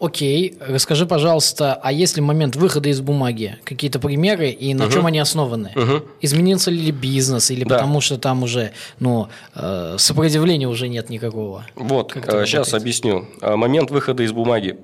[0.00, 3.58] Окей, расскажи, пожалуйста, а есть ли момент выхода из бумаги?
[3.64, 4.92] Какие-то примеры и на угу.
[4.92, 5.72] чем они основаны?
[5.76, 6.04] Угу.
[6.20, 7.76] Изменился ли бизнес или да.
[7.76, 11.64] потому что там уже ну, э, сопротивления уже нет никакого?
[11.76, 13.26] Вот, сейчас э, объясню.
[13.40, 14.78] Э, момент выхода из бумаги.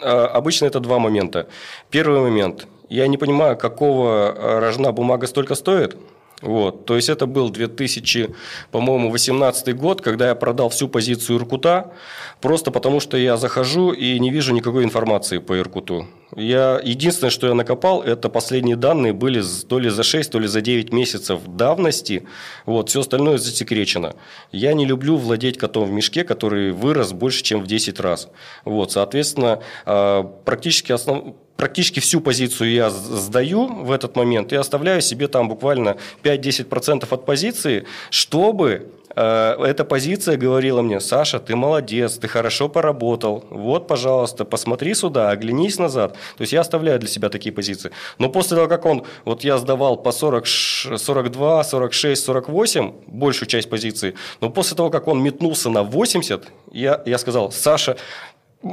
[0.00, 1.46] Обычно это два момента.
[1.90, 2.66] Первый момент.
[2.88, 5.96] Я не понимаю, какого рожна бумага столько стоит–
[6.42, 8.34] вот, то есть это был 2000,
[8.72, 11.92] по-моему, 18 год, когда я продал всю позицию Иркута,
[12.40, 16.08] просто потому что я захожу и не вижу никакой информации по Иркуту.
[16.34, 20.48] Я, единственное, что я накопал, это последние данные были то ли за 6, то ли
[20.48, 22.26] за 9 месяцев давности.
[22.66, 24.16] Вот, все остальное засекречено.
[24.50, 28.28] Я не люблю владеть котом в мешке, который вырос больше, чем в 10 раз.
[28.64, 35.00] Вот, соответственно, а, практически основ практически всю позицию я сдаю в этот момент и оставляю
[35.00, 42.18] себе там буквально 5-10% от позиции, чтобы э, эта позиция говорила мне, Саша, ты молодец,
[42.18, 46.12] ты хорошо поработал, вот, пожалуйста, посмотри сюда, оглянись назад.
[46.36, 47.92] То есть я оставляю для себя такие позиции.
[48.18, 53.70] Но после того, как он, вот я сдавал по 40, 42, 46, 48, большую часть
[53.70, 57.96] позиции, но после того, как он метнулся на 80, я, я сказал, Саша,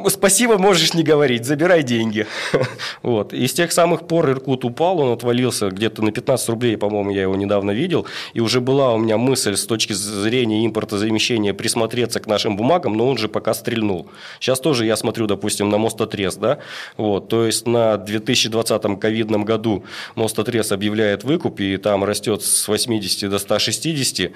[0.07, 2.27] Спасибо, можешь не говорить, забирай деньги.
[3.01, 3.33] вот.
[3.33, 7.23] И с тех самых пор Иркут упал, он отвалился где-то на 15 рублей, по-моему, я
[7.23, 8.05] его недавно видел.
[8.33, 13.07] И уже была у меня мысль с точки зрения импортозамещения присмотреться к нашим бумагам, но
[13.07, 14.07] он же пока стрельнул.
[14.39, 16.59] Сейчас тоже я смотрю, допустим, на Мостотрес, да,
[16.97, 23.27] вот, то есть на 2020 ковидном году Мостотрес объявляет выкуп, и там растет с 80
[23.27, 24.33] до 160 а,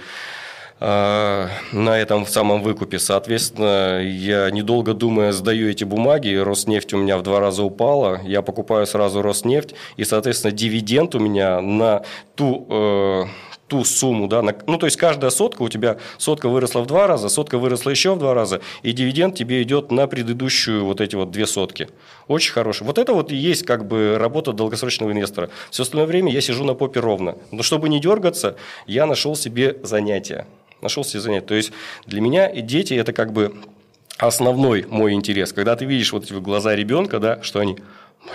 [0.83, 2.99] на этом самом выкупе.
[2.99, 8.41] Соответственно, я недолго думая сдаю эти бумаги, Роснефть у меня в два раза упала, я
[8.41, 12.03] покупаю сразу Роснефть, и, соответственно, дивиденд у меня на
[12.35, 13.23] ту э,
[13.67, 17.07] ту сумму, да, на, ну, то есть каждая сотка у тебя, сотка выросла в два
[17.07, 21.15] раза, сотка выросла еще в два раза, и дивиденд тебе идет на предыдущую вот эти
[21.15, 21.87] вот две сотки.
[22.27, 22.83] Очень хороший.
[22.83, 25.49] Вот это вот и есть как бы работа долгосрочного инвестора.
[25.71, 27.37] Все остальное время я сижу на попе ровно.
[27.51, 30.45] Но чтобы не дергаться, я нашел себе занятие
[30.83, 31.47] нашел себе занятие.
[31.47, 31.71] То есть
[32.05, 33.55] для меня и дети это как бы
[34.17, 35.53] основной мой интерес.
[35.53, 37.77] Когда ты видишь вот эти глаза ребенка, да, что они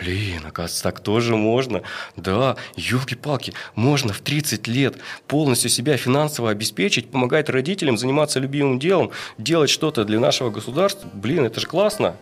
[0.01, 1.83] Блин, оказывается, так тоже можно.
[2.15, 9.13] Да, елки-палки, можно в 30 лет полностью себя финансово обеспечить, помогать родителям, заниматься любимым делом,
[9.39, 11.09] делать что-то для нашего государства.
[11.15, 12.17] Блин, это же классно.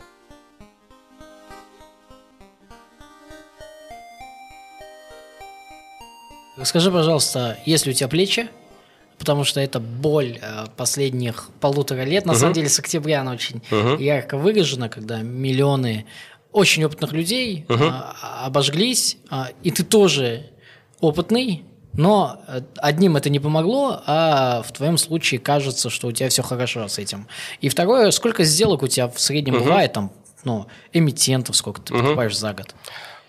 [6.63, 8.49] Скажи, пожалуйста, есть ли у тебя плечи?
[9.19, 12.27] Потому что это боль э, последних полутора лет.
[12.27, 12.37] На uh-huh.
[12.37, 14.03] самом деле с октября она очень uh-huh.
[14.03, 16.07] ярко выражена, когда миллионы
[16.53, 18.05] очень опытных людей uh-huh.
[18.45, 20.47] обожглись, а, и ты тоже
[21.01, 26.29] опытный, но э, одним это не помогло, а в твоем случае кажется, что у тебя
[26.29, 27.27] все хорошо с этим.
[27.61, 29.65] И второе, сколько сделок у тебя в среднем uh-huh.
[29.65, 30.13] бывает, там,
[30.45, 32.03] ну, эмитентов, сколько ты uh-huh.
[32.03, 32.75] покупаешь за год?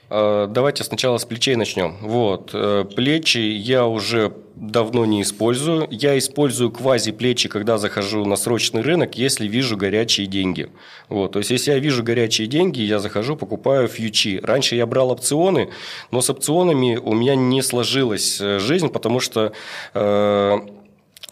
[0.10, 1.98] Э, давайте сначала с плечей начнем.
[2.02, 2.52] Вот.
[2.54, 5.88] Э, плечи я уже давно не использую.
[5.92, 10.70] Я использую квази-плечи, когда захожу на срочный рынок, если вижу горячие деньги.
[11.10, 11.34] Вот.
[11.34, 14.40] То есть, если я вижу горячие деньги, я захожу, покупаю фьючи.
[14.42, 15.70] Раньше я брал опционы,
[16.12, 19.52] но с опционами у меня не сложилась э, жизнь, потому что
[19.94, 20.60] э,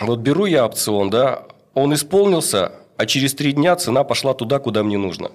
[0.01, 4.83] вот беру я опцион, да, он исполнился, а через три дня цена пошла туда, куда
[4.83, 5.31] мне нужно.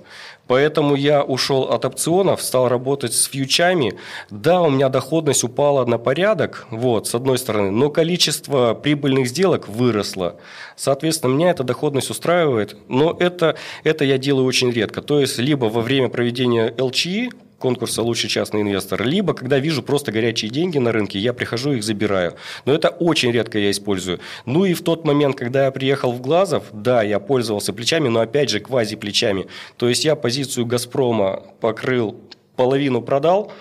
[0.47, 3.99] Поэтому я ушел от опционов, стал работать с фьючами.
[4.31, 9.69] Да, у меня доходность упала на порядок, вот, с одной стороны, но количество прибыльных сделок
[9.69, 10.37] выросло.
[10.77, 15.03] Соответственно, меня эта доходность устраивает, но это, это я делаю очень редко.
[15.03, 20.11] То есть, либо во время проведения LCI, конкурса «Лучший частный инвестор», либо когда вижу просто
[20.11, 22.35] горячие деньги на рынке, я прихожу и их забираю.
[22.65, 24.19] Но это очень редко я использую.
[24.47, 28.21] Ну и в тот момент, когда я приехал в Глазов, да, я пользовался плечами, но
[28.21, 29.47] опять же квази-плечами.
[29.77, 32.17] То есть я позицию «Газпрома» покрыл,
[32.57, 33.53] половину продал,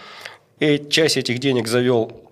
[0.60, 2.29] и часть этих денег завел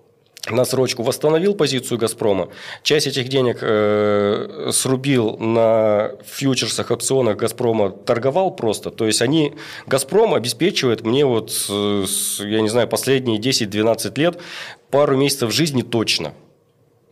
[0.50, 2.48] на срочку восстановил позицию «Газпрома»,
[2.82, 8.90] часть этих денег э, срубил на фьючерсах, опционах «Газпрома», торговал просто.
[8.90, 9.54] То есть, они,
[9.86, 14.40] «Газпром» обеспечивает мне, вот, я не знаю, последние 10-12 лет
[14.90, 16.32] пару месяцев жизни точно–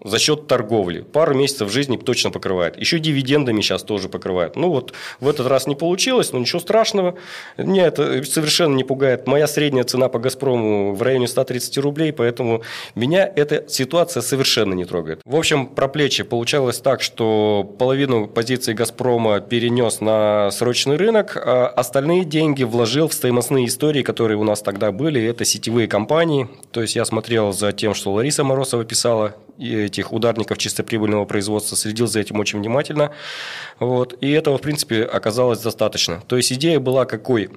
[0.07, 1.01] за счет торговли.
[1.01, 2.79] Пару месяцев жизни точно покрывает.
[2.79, 4.57] Еще дивидендами сейчас тоже покрывает.
[4.57, 7.17] Ну вот в этот раз не получилось, но ничего страшного.
[7.57, 9.27] Меня это совершенно не пугает.
[9.27, 12.63] Моя средняя цена по «Газпрому» в районе 130 рублей, поэтому
[12.95, 15.21] меня эта ситуация совершенно не трогает.
[15.25, 21.67] В общем, про плечи получалось так, что половину позиций «Газпрома» перенес на срочный рынок, а
[21.67, 25.25] остальные деньги вложил в стоимостные истории, которые у нас тогда были.
[25.25, 26.49] Это сетевые компании.
[26.71, 32.07] То есть я смотрел за тем, что Лариса Морозова писала, этих ударников чистоприбыльного производства, следил
[32.07, 33.13] за этим очень внимательно.
[33.79, 34.17] Вот.
[34.21, 36.23] И этого, в принципе, оказалось достаточно.
[36.27, 37.51] То есть идея была какой?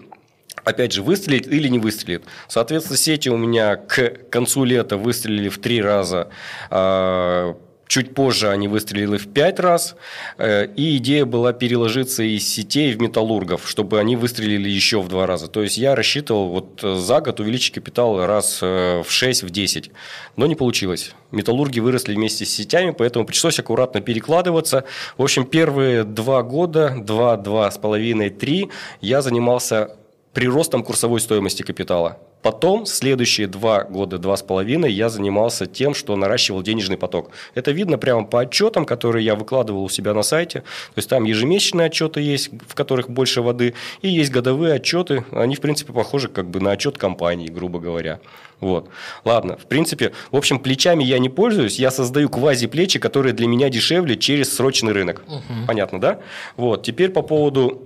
[0.65, 2.23] опять же, выстрелит или не выстрелит.
[2.47, 6.29] Соответственно, сети у меня к концу лета выстрелили в три раза
[6.69, 7.55] а,
[7.89, 9.95] Чуть позже они выстрелили в пять раз,
[10.37, 15.25] э, и идея была переложиться из сетей в металлургов, чтобы они выстрелили еще в два
[15.25, 15.47] раза.
[15.47, 19.49] То есть я рассчитывал вот э, за год увеличить капитал раз э, в 6, в
[19.49, 19.89] 10,
[20.35, 21.15] но не получилось.
[21.31, 24.83] Металлурги выросли вместе с сетями, поэтому пришлось аккуратно перекладываться.
[25.17, 28.69] В общем, первые два года, два, два с половиной, три,
[29.01, 29.97] я занимался
[30.35, 32.19] приростом курсовой стоимости капитала.
[32.41, 37.31] Потом, следующие два года, два с половиной, я занимался тем, что наращивал денежный поток.
[37.53, 40.59] Это видно прямо по отчетам, которые я выкладывал у себя на сайте.
[40.59, 45.25] То есть там ежемесячные отчеты есть, в которых больше воды, и есть годовые отчеты.
[45.31, 48.19] Они, в принципе, похожи как бы на отчет компании, грубо говоря.
[48.61, 48.89] Вот.
[49.25, 53.69] Ладно, в принципе, в общем, плечами я не пользуюсь, я создаю квази-плечи, которые для меня
[53.69, 55.23] дешевле через срочный рынок.
[55.27, 55.67] Угу.
[55.67, 56.19] Понятно, да?
[56.57, 56.83] Вот.
[56.83, 57.85] Теперь по поводу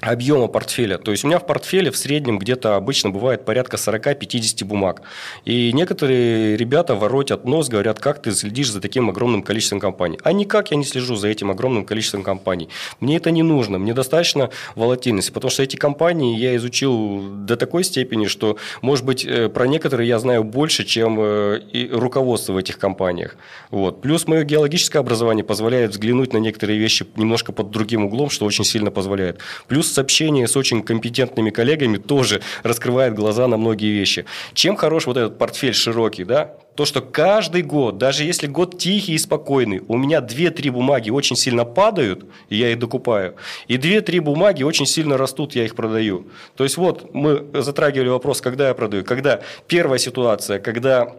[0.00, 0.98] объема портфеля.
[0.98, 5.02] То есть у меня в портфеле в среднем где-то обычно бывает порядка 40-50 бумаг.
[5.44, 10.18] И некоторые ребята воротят нос, говорят, как ты следишь за таким огромным количеством компаний.
[10.22, 12.68] А никак я не слежу за этим огромным количеством компаний.
[13.00, 17.84] Мне это не нужно, мне достаточно волатильности, потому что эти компании я изучил до такой
[17.84, 22.56] степени, что, может быть, э, про некоторые я знаю больше, чем э, и руководство в
[22.56, 23.36] этих компаниях.
[23.70, 24.00] Вот.
[24.00, 28.64] Плюс мое геологическое образование позволяет взглянуть на некоторые вещи немножко под другим углом, что очень
[28.64, 29.40] сильно позволяет.
[29.68, 34.24] Плюс Плюс общение с очень компетентными коллегами тоже раскрывает глаза на многие вещи.
[34.54, 36.54] Чем хорош вот этот портфель широкий, да?
[36.76, 41.34] То, что каждый год, даже если год тихий и спокойный, у меня 2-3 бумаги очень
[41.34, 43.34] сильно падают, и я их докупаю,
[43.66, 46.28] и 2-3 бумаги очень сильно растут, я их продаю.
[46.54, 49.04] То есть вот мы затрагивали вопрос, когда я продаю.
[49.04, 51.16] Когда первая ситуация, когда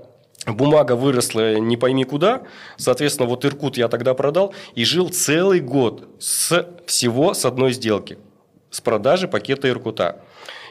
[0.48, 2.44] бумага выросла не пойми куда,
[2.78, 8.18] соответственно, вот Иркут я тогда продал и жил целый год с всего с одной сделки
[8.72, 10.22] с продажи пакета Иркута.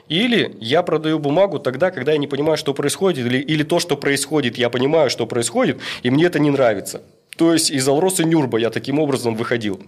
[0.08, 3.96] Или я продаю бумагу тогда, когда я не понимаю, что происходит, или, или то, что
[3.96, 7.02] происходит, я понимаю, что происходит, и мне это не нравится.
[7.36, 9.80] То есть из Алроса Нюрба я таким образом выходил.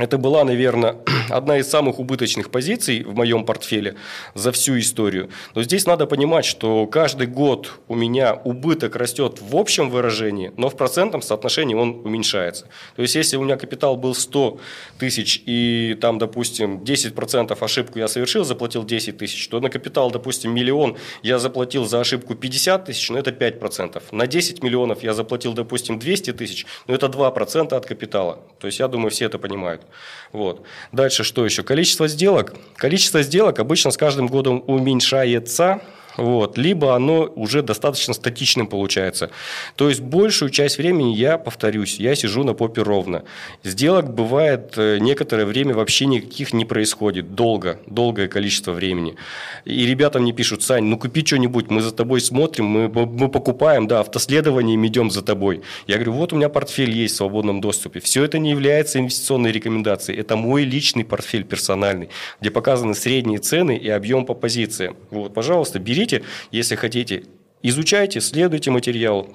[0.00, 0.96] Это была, наверное,
[1.28, 3.96] одна из самых убыточных позиций в моем портфеле
[4.34, 5.28] за всю историю.
[5.54, 10.70] Но здесь надо понимать, что каждый год у меня убыток растет в общем выражении, но
[10.70, 12.68] в процентном соотношении он уменьшается.
[12.96, 14.58] То есть, если у меня капитал был 100
[14.98, 20.54] тысяч и там, допустим, 10% ошибку я совершил, заплатил 10 тысяч, то на капитал, допустим,
[20.54, 24.02] миллион я заплатил за ошибку 50 тысяч, но это 5%.
[24.12, 28.38] На 10 миллионов я заплатил, допустим, 200 тысяч, но это 2% от капитала.
[28.58, 29.82] То есть, я думаю, все это понимают.
[30.32, 30.64] Вот.
[30.92, 31.62] Дальше что еще?
[31.62, 32.54] Количество сделок.
[32.76, 35.80] Количество сделок обычно с каждым годом уменьшается.
[36.16, 39.30] Вот, либо оно уже достаточно статичным получается.
[39.76, 43.24] То есть большую часть времени я, повторюсь, я сижу на попе ровно.
[43.62, 49.16] Сделок бывает э, некоторое время вообще никаких не происходит, долго, долгое количество времени.
[49.64, 53.86] И ребята мне пишут, Сань, ну купи что-нибудь, мы за тобой смотрим, мы, мы покупаем,
[53.86, 55.62] да, автоследованием идем за тобой.
[55.86, 58.00] Я говорю, вот у меня портфель есть в свободном доступе.
[58.00, 62.08] Все это не является инвестиционной рекомендацией, это мой личный портфель персональный,
[62.40, 64.96] где показаны средние цены и объем по позициям.
[65.10, 67.24] Вот, пожалуйста, берите берите, если хотите,
[67.62, 69.28] изучайте, следуйте материалу.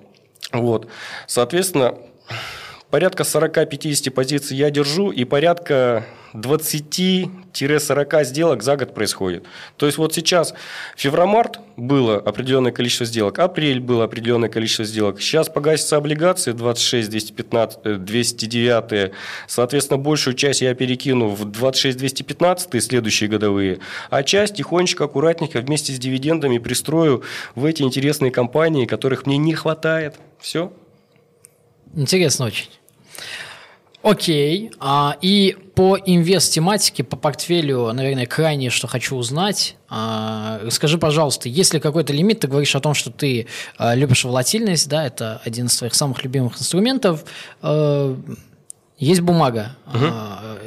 [0.52, 0.88] Вот.
[1.28, 1.96] Соответственно,
[2.96, 9.44] порядка 40-50 позиций я держу, и порядка 20-40 сделок за год происходит.
[9.76, 10.54] То есть вот сейчас
[10.96, 15.20] февромарт было определенное количество сделок, апрель было определенное количество сделок.
[15.20, 19.12] Сейчас погасятся облигации 26, 215, 209,
[19.46, 23.80] соответственно, большую часть я перекину в 26, 215 следующие годовые,
[24.10, 27.24] а часть тихонечко, аккуратненько вместе с дивидендами пристрою
[27.56, 30.16] в эти интересные компании, которых мне не хватает.
[30.40, 30.72] Все.
[31.94, 32.68] Интересно очень.
[34.06, 34.70] Окей.
[34.80, 39.78] А, и по инвест-тематике, по портфелю, наверное, крайнее, что хочу узнать.
[39.90, 42.42] А, скажи, пожалуйста, есть ли какой-то лимит?
[42.42, 43.48] Ты говоришь о том, что ты
[43.80, 47.26] а, любишь волатильность, да, это один из твоих самых любимых инструментов.
[47.64, 48.16] А,
[49.00, 50.06] есть бумага угу.
[50.06, 50.60] а,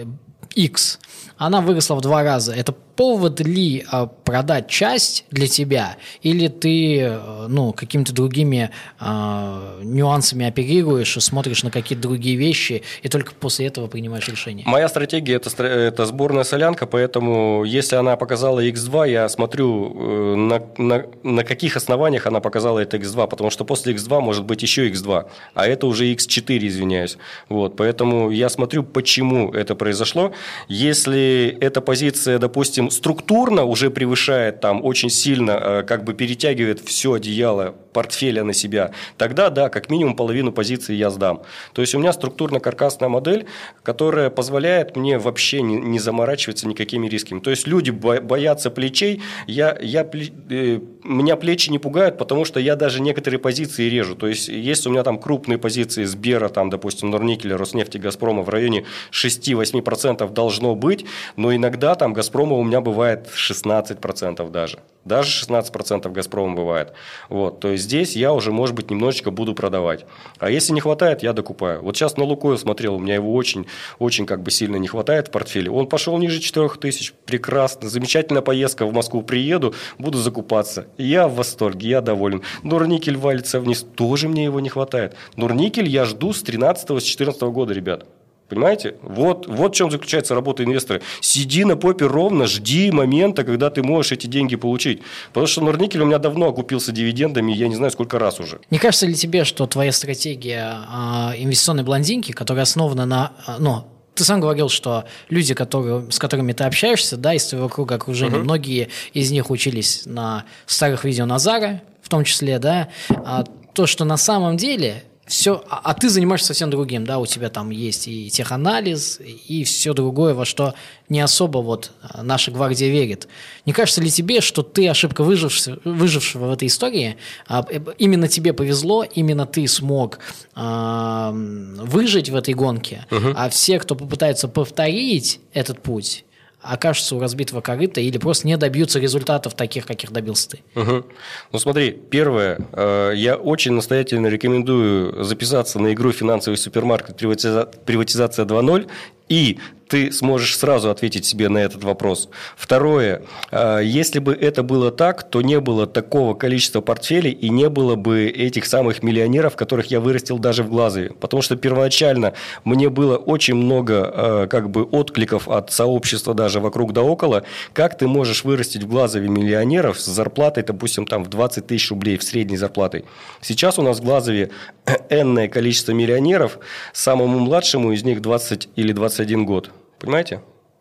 [0.57, 0.99] X.
[1.37, 2.53] Она выросла в два раза.
[2.53, 9.79] Это повод ли а, продать часть для тебя, или ты э, ну, какими-то другими а,
[9.85, 14.67] нюансами оперируешь и смотришь на какие-то другие вещи, и только после этого принимаешь решение?
[14.67, 20.63] Моя стратегия это, это сборная солянка, поэтому если она показала X2, я смотрю, э, на,
[20.77, 24.91] на, на каких основаниях она показала это X2, потому что после X2 может быть еще
[24.91, 27.17] X2, а это уже X4, извиняюсь.
[27.49, 30.33] Вот, поэтому я смотрю, почему это произошло.
[30.67, 37.15] Если эта позиция, допустим, структурно уже превышает там очень сильно, э, как бы перетягивает все
[37.15, 41.43] одеяло портфеля на себя, тогда да, как минимум половину позиции я сдам.
[41.73, 43.47] То есть у меня структурно-каркасная модель,
[43.83, 47.41] которая позволяет мне вообще не, не заморачиваться никакими рисками.
[47.41, 52.77] То есть люди боятся плечей, я, я, э, меня плечи не пугают, потому что я
[52.77, 54.15] даже некоторые позиции режу.
[54.15, 58.49] То есть если у меня там крупные позиции Сбера, там, допустим, Норникеля, Роснефти, Газпрома в
[58.49, 61.05] районе 6-8% должно быть,
[61.37, 64.79] но иногда там Газпрома у меня бывает 16% даже.
[65.05, 66.93] Даже 16% Газпрома бывает.
[67.31, 70.05] Вот, то есть здесь я уже, может быть, немножечко буду продавать.
[70.39, 71.83] А если не хватает, я докупаю.
[71.83, 73.67] Вот сейчас на Лукойл смотрел, у меня его очень,
[73.99, 75.71] очень как бы сильно не хватает в портфеле.
[75.71, 80.89] Он пошел ниже 4000, прекрасно, замечательная поездка в Москву приеду, буду закупаться.
[80.99, 82.43] Я в восторге, я доволен.
[82.63, 85.17] Норникель валится вниз, тоже мне его не хватает.
[85.37, 88.07] Норникель я жду с 13-14 года, ребят.
[88.49, 88.95] Понимаете?
[89.03, 91.03] Вот, вот в чем заключается работа инвестора.
[91.21, 95.03] Сиди на попе ровно, жди момента, когда ты можешь эти деньги получить.
[95.29, 98.61] Потому что Норникель у меня давно окупился дивидендами, я не знаю, сколько раз уже.
[98.71, 103.33] Не кажется ли тебе, что твоя стратегия э, инвестиционной блондинки, которая основана на...
[103.47, 103.85] Э, ну,
[104.15, 108.37] ты сам говорил, что люди, которые, с которыми ты общаешься, да, из твоего круга окружения,
[108.37, 108.45] uh-huh.
[108.45, 113.45] многие из них учились на старых видео Назара, в том числе, да, а
[113.75, 117.51] то, что на самом деле все, а, а ты занимаешься совсем другим, да, у тебя
[117.51, 120.75] там есть и теханализ, и все другое, во что
[121.09, 123.29] не особо вот а, наша гвардия верит.
[123.67, 127.17] Не кажется ли тебе, что ты ошибка выжившего, выжившего в этой истории,
[127.47, 130.19] а, э, именно тебе повезло, именно ты смог
[130.55, 133.33] а, выжить в этой гонке, угу.
[133.37, 136.25] а все, кто попытается повторить этот путь,
[136.69, 140.59] окажутся у разбитого корыта или просто не добьются результатов таких, каких добился ты?
[140.81, 141.07] Угу.
[141.53, 147.17] Ну смотри, первое, э, я очень настоятельно рекомендую записаться на игру «Финансовый супермаркет.
[147.17, 148.89] Приватизация 2.0»
[149.29, 149.59] и
[149.89, 152.29] ты сможешь сразу ответить себе на этот вопрос.
[152.57, 157.69] Второе, а, если бы это было так, то не было такого количества портфелей и не
[157.69, 161.11] было бы этих самых миллионеров, которых я вырастил даже в Глазове.
[161.21, 162.35] Потому что первоначально
[162.65, 167.97] мне было очень много а, как бы откликов от сообщества даже вокруг да около, как
[167.97, 172.23] ты можешь вырастить в Глазове миллионеров с зарплатой, допустим, там в 20 тысяч рублей, в
[172.23, 173.05] средней зарплатой.
[173.41, 174.51] Сейчас у нас в Глазове
[175.09, 176.59] энное количество миллионеров,
[176.93, 179.71] самому младшему из них 20 или 21 год.
[179.99, 180.41] Понимаете?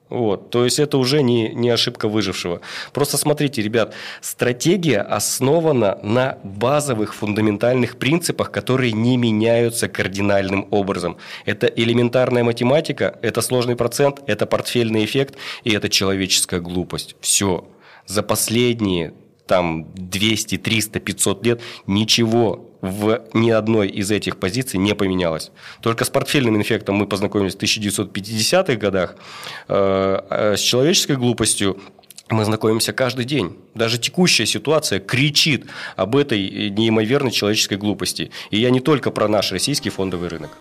[0.10, 2.62] Вот, то есть это уже не, не ошибка выжившего.
[2.94, 11.18] Просто смотрите, ребят, стратегия основана на базовых фундаментальных принципах, которые не меняются кардинальным образом.
[11.46, 17.18] Это элементарная математика, это сложный процент, это портфельный эффект и это человеческая глупость.
[17.20, 17.68] Все.
[18.06, 19.14] За последние
[19.48, 25.52] там 200, 300, 500 лет ничего в ни одной из этих позиций не поменялось.
[25.82, 29.16] Только с портфельным эффектом мы познакомились в 1950-х годах,
[29.68, 29.74] э,
[30.30, 31.80] а с человеческой глупостью
[32.30, 33.58] мы знакомимся каждый день.
[33.74, 38.32] Даже текущая ситуация кричит об этой неимоверной человеческой глупости.
[38.52, 40.52] И я не только про наш российский фондовый рынок.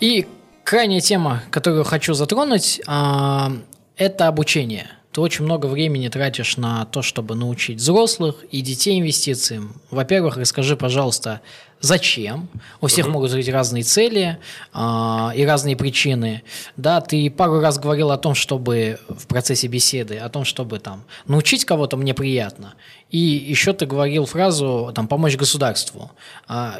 [0.00, 0.26] И
[0.64, 3.52] крайняя тема, которую хочу затронуть, а,
[3.96, 4.90] это обучение.
[5.12, 9.80] Ты очень много времени тратишь на то, чтобы научить взрослых и детей инвестициям.
[9.90, 11.40] Во-первых, расскажи, пожалуйста,
[11.80, 12.50] зачем?
[12.82, 13.10] У всех uh-huh.
[13.12, 14.36] могут быть разные цели
[14.74, 16.42] э, и разные причины.
[16.76, 21.04] Да, ты пару раз говорил о том, чтобы в процессе беседы, о том, чтобы там
[21.26, 22.74] научить кого-то мне приятно.
[23.10, 26.10] И еще ты говорил фразу там помочь государству.
[26.46, 26.72] Э,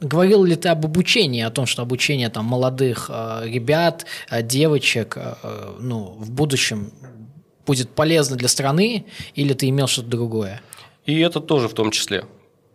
[0.00, 5.16] говорил ли ты об обучении, о том, что обучение там молодых э, ребят, э, девочек,
[5.16, 6.92] э, э ну в будущем
[7.66, 10.60] будет полезно для страны, или ты имел что-то другое?
[11.04, 12.24] И это тоже в том числе.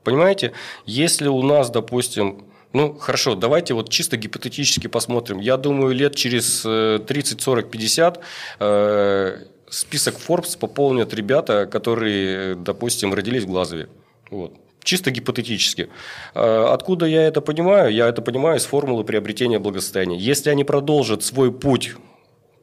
[0.04, 0.54] Понимаете,
[0.86, 5.40] если у нас, допустим, ну, хорошо, давайте вот чисто гипотетически посмотрим.
[5.40, 8.20] Я думаю, лет через 30, 40, 50
[8.60, 9.38] э,
[9.70, 13.90] список Forbes пополнят ребята, которые, допустим, родились в Глазове.
[14.30, 14.54] Вот.
[14.84, 15.90] Чисто гипотетически.
[16.34, 17.94] Э, откуда я это понимаю?
[17.94, 20.18] Я это понимаю из формулы приобретения благосостояния.
[20.18, 21.96] Если они продолжат свой путь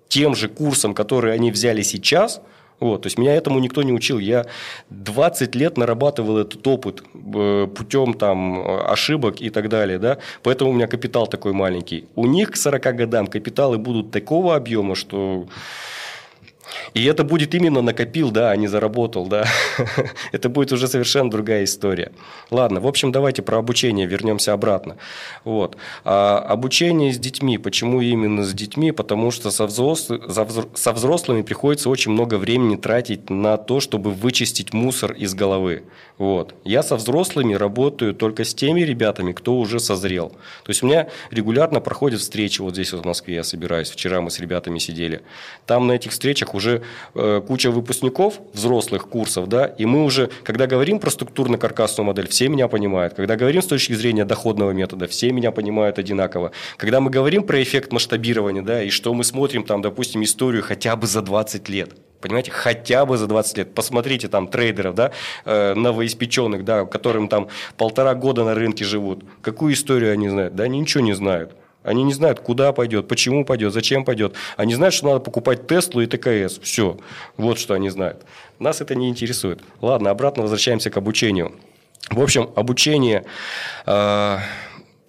[0.09, 2.41] тем же курсом, который они взяли сейчас,
[2.81, 4.19] вот, то есть меня этому никто не учил.
[4.19, 4.47] Я
[4.91, 7.03] 20 лет нарабатывал этот опыт
[7.35, 9.99] э, путем там, ошибок и так далее.
[9.99, 10.19] Да?
[10.43, 12.07] Поэтому у меня капитал такой маленький.
[12.15, 15.49] У них к 40 годам капиталы будут такого объема, что
[16.95, 19.47] и это будет именно накопил, да, а не заработал, да.
[20.33, 22.13] это будет уже совершенно другая история.
[22.51, 24.97] Ладно, в общем, давайте про обучение вернемся обратно.
[25.45, 25.77] Вот.
[26.05, 27.59] А обучение с детьми.
[27.59, 28.93] Почему именно с детьми?
[28.93, 30.21] Потому что со, взрослый,
[30.75, 35.85] со взрослыми приходится очень много времени тратить на то, чтобы вычистить мусор из головы.
[36.19, 36.55] Вот.
[36.65, 40.31] Я со взрослыми работаю только с теми ребятами, кто уже созрел.
[40.65, 44.21] То есть у меня регулярно проходят встречи, вот здесь вот в Москве я собираюсь, вчера
[44.21, 45.23] мы с ребятами сидели.
[45.67, 46.83] Там на этих встречах уже
[47.15, 52.49] э, куча выпускников взрослых курсов, да, и мы уже, когда говорим про структурно-каркасную модель, все
[52.49, 53.15] меня понимают.
[53.15, 56.53] Когда говорим с точки зрения доходного метода, все меня понимают одинаково.
[56.77, 60.95] Когда мы говорим про эффект масштабирования, да, и что мы смотрим там, допустим, историю хотя
[60.97, 61.91] бы за 20 лет,
[62.21, 63.75] Понимаете, хотя бы за 20 лет.
[63.75, 65.13] Посмотрите там трейдеров, да,
[65.45, 67.47] э, новоиспеченных, да, которым там
[67.77, 69.23] полтора года на рынке живут.
[69.41, 70.57] Какую историю они знают?
[70.57, 71.53] Да, они ничего не знают.
[71.83, 74.35] Они не знают, куда пойдет, почему пойдет, зачем пойдет.
[74.57, 76.59] Они знают, что надо покупать Теслу и ТКС.
[76.59, 76.99] Все.
[77.37, 78.25] Вот что они знают.
[78.59, 79.61] Нас это не интересует.
[79.81, 81.55] Ладно, обратно возвращаемся к обучению.
[82.11, 83.25] В общем, обучение
[83.87, 84.39] э,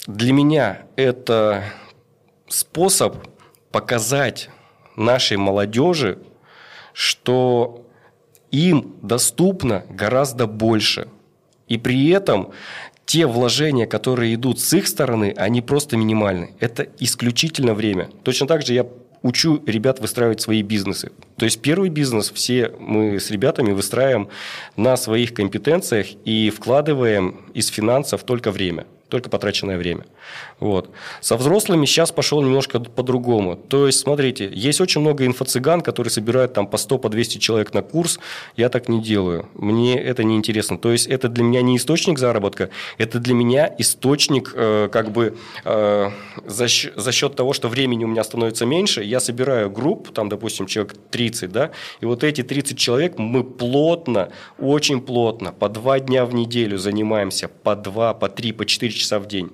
[0.05, 1.63] для меня это
[2.47, 3.17] способ
[3.71, 4.49] показать
[4.95, 6.19] нашей молодежи,
[6.93, 7.85] что
[8.51, 11.07] им доступно гораздо больше.
[11.67, 12.51] И при этом
[13.09, 16.53] те вложения, которые идут с их стороны, они просто минимальны.
[16.59, 18.11] Это исключительно время.
[18.21, 18.85] Точно так же я
[19.23, 21.11] учу ребят выстраивать свои бизнесы.
[21.35, 24.29] То есть первый бизнес все мы с ребятами выстраиваем
[24.77, 30.05] на своих компетенциях и вкладываем из финансов только время только потраченное время.
[30.59, 30.89] Вот.
[31.21, 33.55] Со взрослыми сейчас пошел немножко по-другому.
[33.55, 37.73] То есть, смотрите, есть очень много инфо-цыган, которые собирают там по 100, по 200 человек
[37.73, 38.19] на курс.
[38.55, 39.49] Я так не делаю.
[39.55, 40.77] Мне это не интересно.
[40.77, 45.35] То есть, это для меня не источник заработка, это для меня источник э, как бы
[45.65, 46.09] э,
[46.45, 50.29] за, счет, за счет того, что времени у меня становится меньше, я собираю групп, там,
[50.29, 54.29] допустим, человек 30, да, и вот эти 30 человек мы плотно,
[54.59, 59.19] очень плотно, по два дня в неделю занимаемся, по два, по три, по четыре часа
[59.19, 59.49] в день.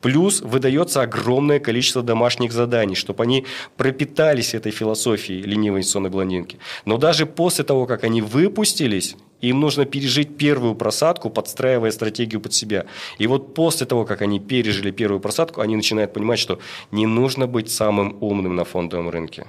[0.00, 6.58] Плюс выдается огромное количество домашних заданий, чтобы они пропитались этой философией ленивой инвестиционной блондинки.
[6.84, 12.52] Но даже после того, как они выпустились, им нужно пережить первую просадку, подстраивая стратегию под
[12.54, 12.86] себя.
[13.18, 16.58] И вот после того, как они пережили первую просадку, они начинают понимать, что
[16.90, 19.46] не нужно быть самым умным на фондовом рынке.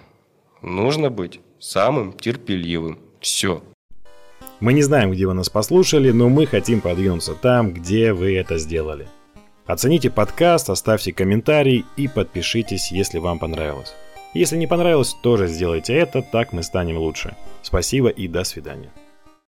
[0.62, 3.00] Нужно быть самым терпеливым.
[3.20, 3.62] Все.
[4.60, 8.58] Мы не знаем, где вы нас послушали, но мы хотим продвинуться там, где вы это
[8.58, 9.08] сделали.
[9.70, 13.94] Оцените подкаст, оставьте комментарий и подпишитесь, если вам понравилось.
[14.34, 17.36] Если не понравилось, тоже сделайте это, так мы станем лучше.
[17.62, 18.90] Спасибо и до свидания.